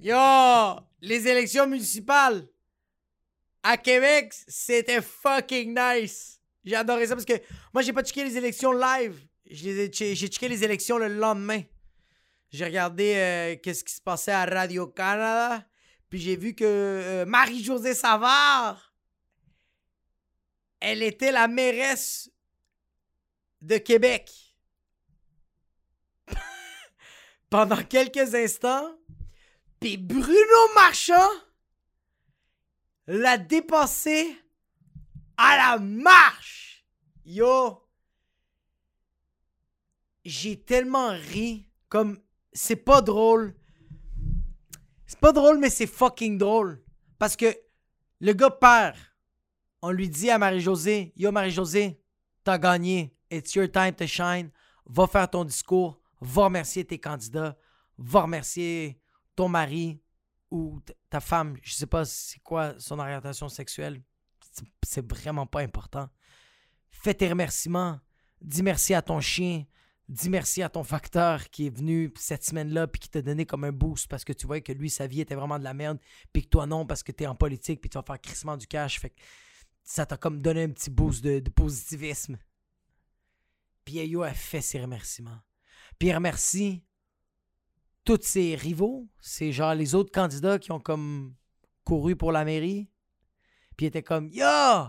[0.00, 2.48] Yo, les élections municipales
[3.66, 6.40] à Québec, c'était fucking nice.
[6.64, 7.40] J'ai adoré ça parce que
[7.74, 9.18] moi, j'ai pas checké les élections live.
[9.44, 11.62] J'ai checké les élections le lendemain.
[12.50, 15.66] J'ai regardé euh, qu'est-ce qui se passait à Radio-Canada.
[16.08, 18.94] Puis j'ai vu que euh, Marie-Josée Savard,
[20.78, 22.30] elle était la mairesse
[23.62, 24.30] de Québec.
[27.50, 28.96] Pendant quelques instants.
[29.80, 31.30] Puis Bruno Marchand
[33.06, 34.36] l'a dépassé
[35.36, 36.84] à la marche.
[37.24, 37.82] Yo,
[40.24, 41.68] j'ai tellement ri.
[41.88, 42.18] Comme,
[42.52, 43.54] c'est pas drôle.
[45.06, 46.82] C'est pas drôle, mais c'est fucking drôle.
[47.18, 47.56] Parce que
[48.20, 48.96] le gars perd.
[49.82, 52.00] On lui dit à Marie-Josée Yo, Marie-Josée,
[52.42, 53.14] t'as gagné.
[53.30, 54.50] It's your time to shine.
[54.84, 56.00] Va faire ton discours.
[56.20, 57.56] Va remercier tes candidats.
[57.98, 59.00] Va remercier
[59.36, 60.00] ton mari
[60.50, 60.80] ou
[61.10, 61.56] ta femme.
[61.62, 64.02] Je sais pas c'est quoi son orientation sexuelle
[64.82, 66.08] c'est vraiment pas important.
[66.90, 68.00] Fais tes remerciements.
[68.40, 69.64] Dis merci à ton chien.
[70.08, 73.64] Dis merci à ton facteur qui est venu cette semaine-là puis qui t'a donné comme
[73.64, 75.98] un boost parce que tu vois que lui, sa vie était vraiment de la merde
[76.32, 78.66] puis que toi non parce que t'es en politique puis tu vas faire crissement du
[78.66, 79.00] cash.
[79.00, 79.20] Fait que
[79.82, 82.38] ça t'a comme donné un petit boost de, positivisme.
[83.84, 85.38] Puis a fait ses remerciements.
[85.98, 86.84] Puis il remercie
[88.06, 89.06] tous ses rivaux.
[89.20, 91.34] C'est genre les autres candidats qui ont comme
[91.84, 92.88] couru pour la mairie.
[93.76, 94.88] Puis il était comme Yo!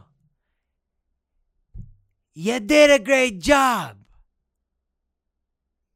[2.36, 3.98] You did a great job!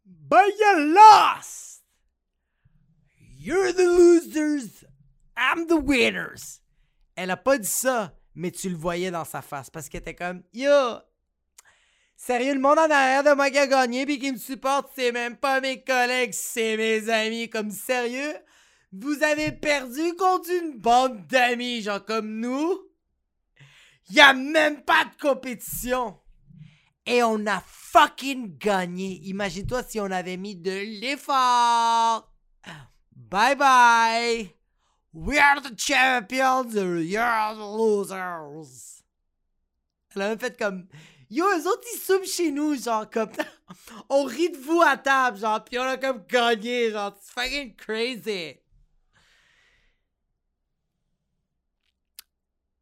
[0.04, 1.84] But you lost!
[3.38, 4.84] You're the losers!
[5.38, 6.62] I'm the winners!
[7.16, 10.16] Elle a pas dit ça, mais tu le voyais dans sa face parce qu'elle était
[10.16, 11.00] comme Yo!
[12.24, 15.12] Sérieux, le monde en arrière de moi qui a gagné puis qui me supporte, c'est
[15.12, 17.50] même pas mes collègues, c'est mes amis.
[17.50, 18.36] Comme sérieux?
[18.92, 22.80] Vous avez perdu contre une bande d'amis, genre comme nous.
[24.12, 26.20] Il a même pas de compétition.
[27.08, 29.20] Et on a fucking gagné.
[29.24, 32.32] Imagine-toi si on avait mis de l'effort.
[33.16, 34.56] Bye bye.
[35.12, 36.72] We are the champions.
[36.76, 39.02] You're the losers.
[40.16, 40.88] Elle a même fait comme.
[41.34, 43.30] Yo, eux autres, ils soupent chez nous, genre, comme.
[44.10, 47.73] on rit de vous à table, genre, pis on a comme gagné, genre, c'est fucking
[47.77, 48.60] crazy.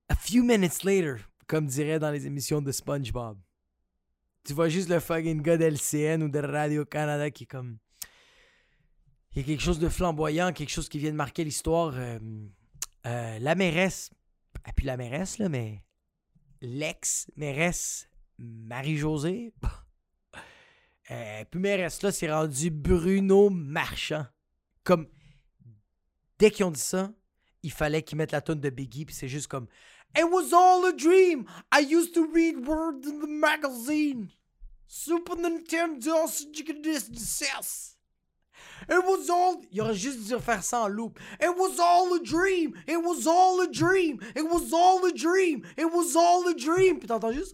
[0.09, 3.37] A few minutes later, comme dirait dans les émissions de SpongeBob.
[4.43, 7.77] Tu vois juste le fucking gars d'LCN ou de Radio-Canada qui est comme.
[9.33, 11.93] Il y a quelque chose de flamboyant, quelque chose qui vient de marquer l'histoire.
[11.95, 12.17] Euh,
[13.05, 14.09] euh, la mairesse,
[14.67, 15.83] et puis la mairesse, là, mais
[16.61, 18.08] l'ex-mairesse
[18.39, 19.53] Marie-Josée,
[21.11, 24.25] euh, puis mairesse là, c'est rendu Bruno Marchand.
[24.83, 25.07] Comme,
[26.37, 27.11] dès qu'ils ont dit ça,
[27.61, 29.67] il fallait qu'ils mettent la tonne de Biggie, puis c'est juste comme
[30.17, 31.45] It was all a dream.
[31.71, 34.31] I used to read words in the magazine.
[34.87, 36.25] Super Nintendo.
[38.89, 39.61] It was all.
[39.71, 41.19] Il aurait juste dû faire ça en loop.
[41.39, 42.73] It was all a dream.
[42.87, 44.19] It was all a dream.
[44.35, 45.63] It was all a dream.
[45.77, 46.99] It was all a dream.
[46.99, 47.53] Puis t'entends juste.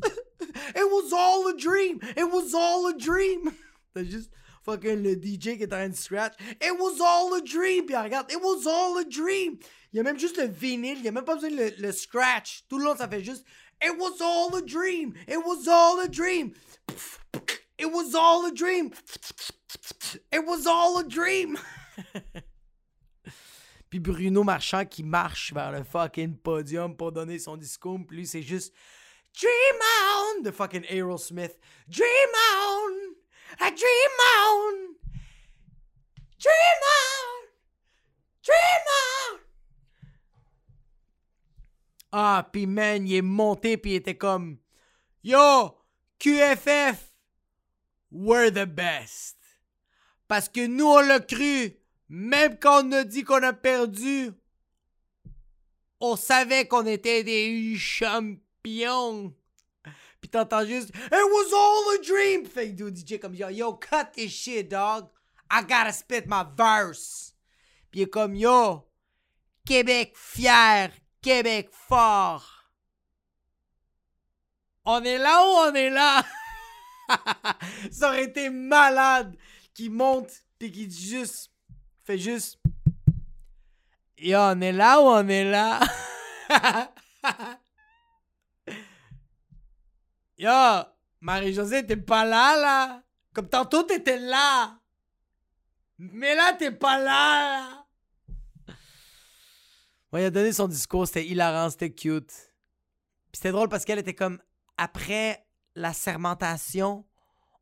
[0.75, 1.99] It was all a dream.
[2.15, 3.51] It was all a dream.
[3.93, 4.31] T'as juste
[4.63, 6.33] fucking le DJ qui est en train de scratch.
[6.61, 7.85] It was all a dream.
[7.85, 8.31] Puis regarde.
[8.31, 9.59] It was all a dream.
[9.91, 10.99] Il y a même juste le vinyle.
[10.99, 12.63] Il y a même pas besoin de le, le scratch.
[12.69, 13.45] Tout le long, ça fait juste.
[13.83, 15.13] It was all a dream.
[15.27, 16.53] It was all a dream.
[17.77, 18.91] It was all a dream.
[20.31, 21.57] It was all a dream.
[23.89, 27.99] puis Bruno Marchand qui marche vers le fucking podium pour donner son discours.
[28.07, 28.73] Puis lui, c'est juste
[29.39, 29.81] Dream
[30.15, 31.59] on de fucking Aerosmith.
[31.89, 33.15] Dream on.
[33.59, 34.95] I dream on.
[36.39, 37.47] Dream on.
[38.43, 39.39] Dream on.
[42.13, 44.57] Ah, puis man, il est monté puis il était comme
[45.21, 45.77] Yo,
[46.17, 47.04] QFF,
[48.15, 49.35] we're the best.
[50.27, 51.75] Parce que nous, on l'a cru.
[52.07, 54.31] Même quand on a dit qu'on a perdu,
[55.99, 59.33] on savait qu'on était des champions.
[60.21, 62.45] Puis t'entends juste It was all a dream.
[62.45, 65.07] Fait que DJ comme yo, yo, cut this shit, dog.
[65.51, 67.33] I gotta spit my verse.
[67.91, 68.87] Puis comme yo,
[69.65, 70.91] Québec fier,
[71.21, 72.45] Québec fort.
[74.85, 76.23] On est là ou on est là?
[77.91, 79.35] Ça aurait été malade
[79.73, 81.51] qui monte puis qui dit juste
[82.03, 82.59] fait juste
[84.17, 85.79] et on est là ou on est là?
[90.37, 90.49] Yo,
[91.21, 93.03] Marie-Josée, t'es pas là, là?
[93.33, 94.79] Comme tantôt, t'étais là.
[95.97, 97.85] Mais là, t'es pas là,
[100.13, 102.31] il a donné son discours, c'était hilarant, c'était cute.
[102.31, 104.39] Puis c'était drôle parce qu'elle était comme,
[104.77, 105.44] après
[105.75, 107.05] la sermentation,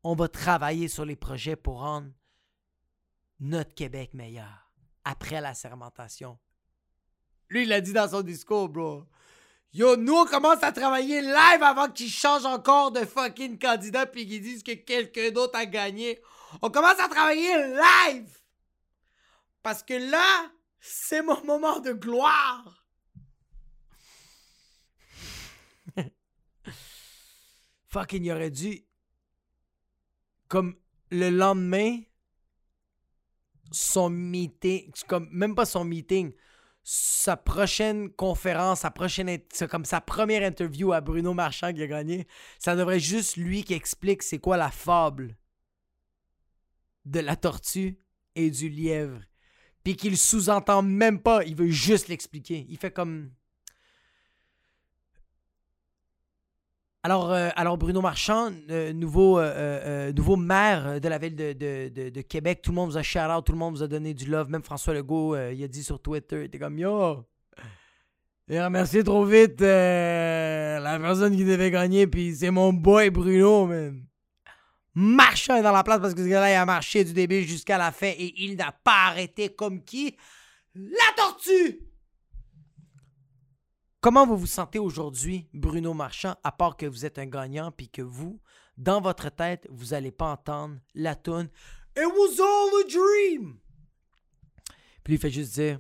[0.04, 2.12] on va travailler sur les projets pour rendre
[3.40, 4.72] notre Québec meilleur.
[5.04, 6.38] Après la sermentation.
[7.50, 9.04] Lui, il a dit dans son discours, bro.
[9.74, 14.28] Yo, nous, on commence à travailler live avant qu'ils changent encore de fucking candidat puis
[14.28, 16.22] qu'ils disent que quelqu'un d'autre a gagné.
[16.62, 18.38] On commence à travailler live!
[19.64, 22.83] Parce que là, c'est mon moment de gloire!
[27.94, 28.84] Fucking, il aurait dû.
[30.48, 30.76] Comme
[31.12, 32.00] le lendemain,
[33.72, 36.34] son meeting, comme même pas son meeting,
[36.84, 39.40] sa prochaine conférence, sa prochaine,
[39.70, 42.28] comme sa première interview à Bruno Marchand qui a gagné,
[42.60, 45.38] ça devrait juste lui qui explique c'est quoi la fable
[47.06, 47.98] de la tortue
[48.36, 49.22] et du lièvre.
[49.84, 52.66] Puis qu'il sous-entend même pas, il veut juste l'expliquer.
[52.70, 53.32] Il fait comme
[57.06, 62.62] Alors, euh, alors Bruno Marchand, euh, nouveau, euh, nouveau maire de la ville de, Québec,
[62.64, 64.50] tout le monde vous a shout out, tout le monde vous a donné du love.
[64.50, 67.26] Même François Legault, il a dit sur Twitter, il était comme Yo,
[68.48, 73.66] il a remercié trop vite la personne qui devait gagner, puis c'est mon boy Bruno,
[73.66, 74.02] man.
[74.96, 77.78] Marchand est dans la place parce que ce gars-là, il a marché du début jusqu'à
[77.78, 80.16] la fin et il n'a pas arrêté comme qui?
[80.76, 81.80] La tortue
[84.04, 87.88] Comment vous vous sentez aujourd'hui, Bruno Marchand, à part que vous êtes un gagnant puis
[87.88, 88.42] que vous,
[88.76, 91.50] dans votre tête, vous n'allez pas entendre la toune
[91.96, 93.60] It was all a dream!
[95.06, 95.80] Puis il fait juste dire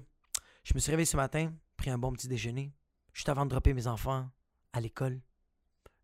[0.63, 2.73] Je me suis réveillé ce matin, pris un bon petit déjeuner,
[3.11, 4.29] juste avant de dropper mes enfants
[4.71, 5.21] à l'école.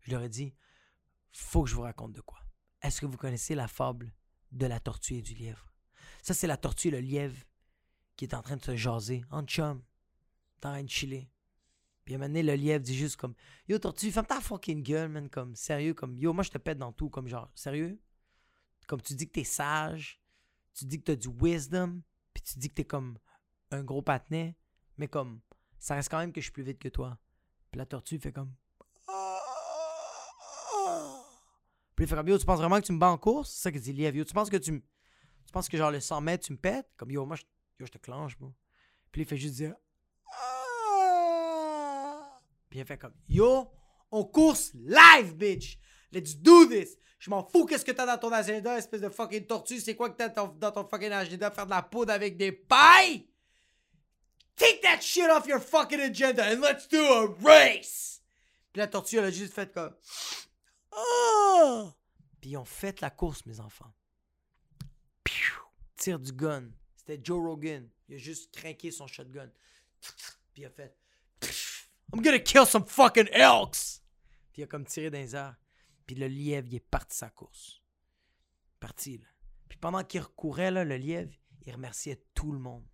[0.00, 0.54] Je leur ai dit
[1.32, 2.40] Faut que je vous raconte de quoi.
[2.82, 4.12] Est-ce que vous connaissez la fable
[4.52, 5.72] de la tortue et du lièvre?
[6.20, 7.42] Ça, c'est la tortue et le lièvre
[8.16, 9.80] qui est en train de se jaser en chum,
[10.58, 10.90] en train de.
[12.04, 13.34] Puis à un moment donné, le lièvre dit juste comme
[13.68, 15.28] Yo, tortue, ferme ta fucking gueule, man.
[15.28, 17.10] Comme, sérieux, comme Yo, moi je te pète dans tout.
[17.10, 18.00] Comme genre, sérieux?
[18.86, 20.20] Comme tu dis que t'es sage,
[20.74, 23.18] tu dis que t'as du wisdom, puis tu dis que t'es comme
[23.70, 24.56] un gros patinet,
[24.98, 25.40] mais comme,
[25.78, 27.18] ça reste quand même que je suis plus vite que toi.
[27.70, 28.52] Puis la tortue fait comme.
[31.94, 33.50] Puis il fait comme Yo, tu penses vraiment que tu me bats en course?
[33.50, 34.16] C'est ça que dit lièvre.
[34.16, 34.80] Yo, tu penses que tu me.
[34.80, 36.90] Tu penses que genre le 100 mètres, tu me pètes?
[36.96, 37.42] Comme Yo, moi je,
[37.78, 38.52] yo, je te clenche, bro.
[39.12, 39.74] Puis il fait juste dire
[42.70, 43.70] puis il fait comme Yo,
[44.10, 45.78] on course live, bitch!
[46.12, 46.96] Let's do this!
[47.18, 49.80] Je m'en fous qu'est-ce que t'as dans ton agenda, espèce de fucking tortue.
[49.80, 51.50] C'est quoi que t'as dans ton fucking agenda?
[51.50, 53.28] Faire de la poudre avec des pailles?
[54.56, 58.22] Take that shit off your fucking agenda and let's do a race!
[58.72, 59.94] Puis la tortue, elle a juste fait comme.
[60.92, 61.90] Oh!
[62.40, 63.92] Puis ils fait la course, mes enfants.
[65.96, 66.70] Tire du gun.
[66.96, 67.86] C'était Joe Rogan.
[68.08, 69.50] Il a juste craqué son shotgun.
[70.54, 70.96] Puis il a fait.
[72.12, 74.02] I'm gonna kill some fucking elks!
[74.52, 75.54] Puis il a comme tiré dans les.
[76.06, 77.80] Puis le lièvre, il est parti sa course.
[78.80, 79.26] Parti, là.
[79.68, 81.32] Puis pendant qu'il recourait, là, le lièvre,
[81.64, 82.84] il remerciait tout le monde.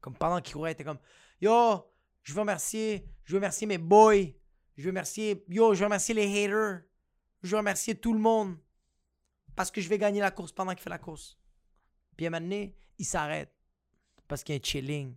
[0.00, 1.00] Comme pendant qu'il courait, il était comme
[1.40, 1.84] Yo,
[2.22, 4.26] je veux remercier, je veux remercier mes boys.
[4.76, 6.82] Je veux remercier, yo, je veux remercier les haters.
[7.42, 8.56] Je veux remercier tout le monde.
[9.56, 11.38] Parce que je vais gagner la course pendant qu'il fait la course.
[12.16, 13.52] Puis à un moment donné, il s'arrête.
[14.28, 15.16] Parce qu'il y a un chilling.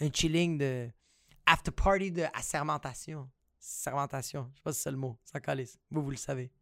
[0.00, 0.90] Un chilling de
[1.46, 3.30] after party de assermentation.
[3.58, 4.48] Sermentation.
[4.52, 5.18] Je sais pas si c'est le mot.
[5.24, 5.78] Ça calisse.
[5.90, 6.52] Vous, vous le savez.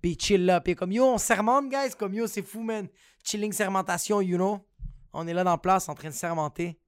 [0.00, 0.60] Puis il chill là.
[0.60, 1.94] Puis comme yo, on sermente, guys.
[1.96, 2.88] Comme yo, c'est fou, man.
[3.24, 4.66] Chilling sermentation, you know.
[5.12, 6.78] On est là dans la place en train de sermenter.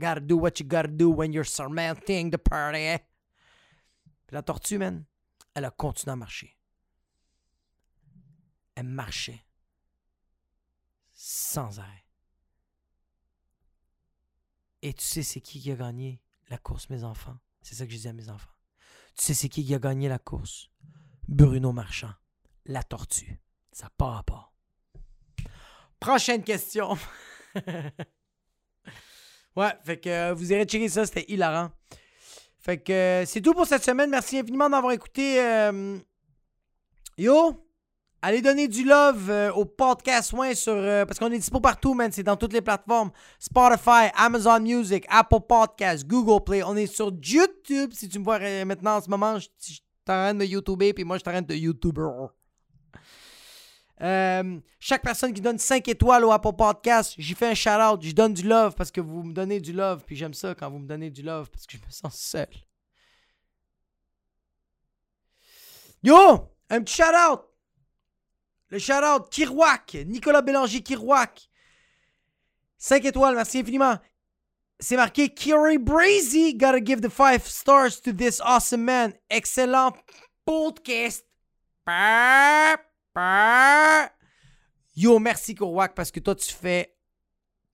[0.00, 2.98] Gotta do what you gotta do when you're sermenting the party.
[4.26, 5.04] Puis la tortue, man,
[5.54, 6.56] elle a continué à marcher.
[8.74, 9.44] Elle marchait.
[11.14, 12.04] Sans arrêt.
[14.82, 16.22] Et tu sais c'est qui qui a gagné?
[16.48, 17.36] La course, mes enfants?
[17.62, 18.50] C'est ça que je dis à mes enfants.
[19.16, 20.70] Tu sais c'est qui qui a gagné la course?
[21.26, 22.12] Bruno Marchand.
[22.64, 23.40] La tortue.
[23.72, 24.52] Ça part à part.
[26.00, 26.96] Prochaine question.
[29.56, 31.70] ouais, fait que euh, vous irez checker ça, c'était hilarant.
[32.60, 34.10] Fait que euh, c'est tout pour cette semaine.
[34.10, 35.40] Merci infiniment d'avoir écouté.
[35.42, 35.98] euh,
[37.16, 37.67] Yo,
[38.22, 41.94] allez donner du love euh, au podcast ouais, sur euh, parce qu'on est dispo partout,
[41.94, 42.10] man.
[42.12, 46.62] C'est dans toutes les plateformes Spotify, Amazon Music, Apple Podcasts, Google Play.
[46.62, 47.90] On est sur YouTube.
[47.92, 49.48] Si tu me vois euh, maintenant en ce moment, je
[50.04, 52.08] t'arrête de YouTuber puis moi je t'arrête de YouTuber.
[54.80, 58.32] Chaque personne qui donne 5 étoiles au Apple Podcast, j'y fais un shout-out, je donne
[58.32, 60.86] du love parce que vous me donnez du love, puis j'aime ça quand vous me
[60.86, 62.46] donnez du love parce que je me sens seul.
[66.04, 67.47] Yo, un petit shout-out.
[68.70, 71.48] Le shout-out Kirouac, Nicolas Bélanger Kirouac.
[72.76, 73.96] 5 étoiles, merci infiniment.
[74.78, 79.14] C'est marqué Kiri Brazy, gotta give the 5 stars to this awesome man.
[79.30, 79.94] Excellent
[80.44, 81.24] podcast.
[84.94, 86.94] Yo, merci Kirouac parce que toi tu fais.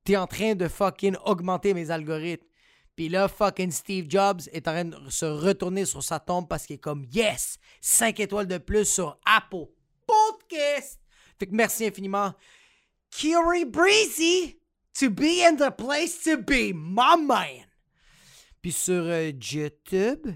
[0.04, 2.46] T'es en train de fucking augmenter mes algorithmes.
[2.94, 6.66] Puis là, fucking Steve Jobs est en train de se retourner sur sa tombe parce
[6.66, 7.58] qu'il est comme Yes!
[7.80, 9.66] 5 étoiles de plus sur Apple
[10.06, 11.00] Podcast!
[11.38, 12.34] Fait que merci infiniment.
[13.10, 14.60] Kiri Breezy,
[14.98, 17.64] to be in the place to be, my man!
[18.60, 20.28] Puis sur euh, YouTube,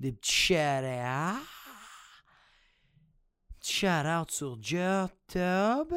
[0.00, 1.42] des petits shout-outs.
[3.62, 5.94] Shout-out sur YouTube.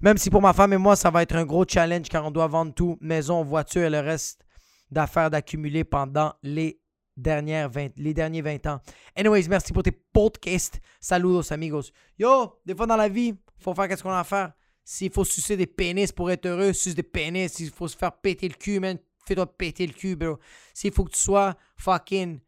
[0.00, 2.30] Même si pour ma femme et moi, ça va être un gros challenge car on
[2.30, 4.42] doit vendre tout, maison, voiture et le reste
[4.90, 6.80] d'affaires d'accumuler pendant les,
[7.20, 8.80] dernières 20, les derniers 20 ans.
[9.16, 10.80] Anyways, merci pour tes podcasts.
[11.00, 11.92] Saludos, amigos.
[12.18, 14.52] Yo, des fois dans la vie, faut faire qu'est-ce qu'on a à faire.
[14.84, 17.52] S'il faut sucer des pénis pour être heureux, suce des pénis.
[17.52, 20.38] S'il faut se faire péter le cul, man, fais-toi péter le cul, bro.
[20.74, 22.40] S'il faut que tu sois fucking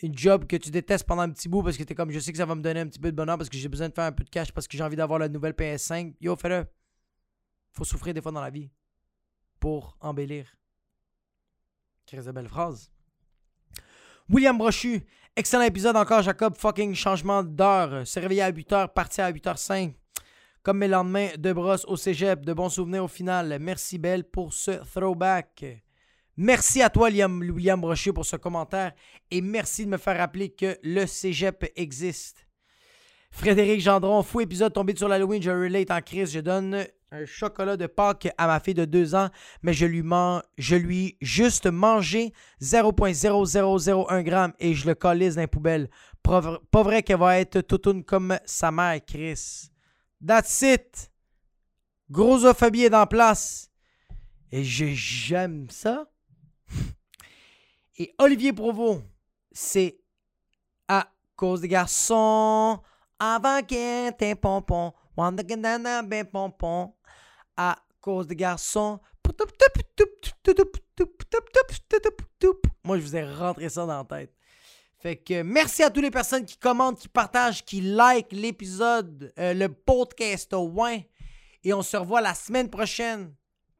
[0.00, 2.30] une job que tu détestes pendant un petit bout parce que t'es comme je sais
[2.30, 3.94] que ça va me donner un petit peu de bonheur parce que j'ai besoin de
[3.94, 6.14] faire un peu de cash parce que j'ai envie d'avoir la nouvelle PS5.
[6.20, 6.66] Yo, fais-le.
[7.72, 8.70] Faut souffrir des fois dans la vie
[9.58, 10.57] pour embellir.
[12.10, 12.90] Très belle phrase.
[14.30, 15.02] William Brochu,
[15.36, 16.56] excellent épisode encore, Jacob.
[16.56, 18.06] Fucking changement d'heure.
[18.06, 19.94] Se réveiller à 8h, partir à 8h05.
[20.62, 22.44] Comme mes lendemains de brosse au cégep.
[22.44, 23.58] De bons souvenirs au final.
[23.60, 25.64] Merci, Belle, pour ce throwback.
[26.36, 28.92] Merci à toi, Liam- William Brochu, pour ce commentaire.
[29.30, 32.46] Et merci de me faire rappeler que le cégep existe.
[33.30, 36.32] Frédéric Gendron, fou épisode tombé sur l'Halloween, je relate en crise.
[36.32, 39.30] Je donne un chocolat de Pâques à ma fille de 2 ans,
[39.62, 45.40] mais je lui, man- je lui juste mangé 0.0001 g et je le colise dans
[45.40, 45.88] les poubelles.
[46.22, 49.70] Pas vr- pas vrai qu'elle va être toutoune comme sa mère, Chris.
[50.26, 51.10] That's it.
[52.10, 53.70] Grossophobie est en place.
[54.50, 56.06] Et j'aime ça.
[57.96, 59.02] Et Olivier Provost,
[59.52, 59.98] c'est
[60.86, 62.80] à cause des garçons.
[63.18, 64.92] Avant qu'il t'es pompon.
[65.16, 66.94] Wanda Gandana, ben pompon.
[67.58, 69.00] À cause des garçons.
[72.84, 74.32] Moi, je vous ai rentré ça dans la tête.
[75.00, 79.54] Fait que merci à toutes les personnes qui commentent, qui partagent, qui like l'épisode, euh,
[79.54, 81.00] le podcast au Ouin.
[81.64, 83.34] Et on se revoit la semaine prochaine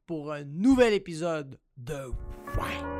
[0.05, 2.11] pour un nouvel épisode de
[2.57, 2.98] Ouin.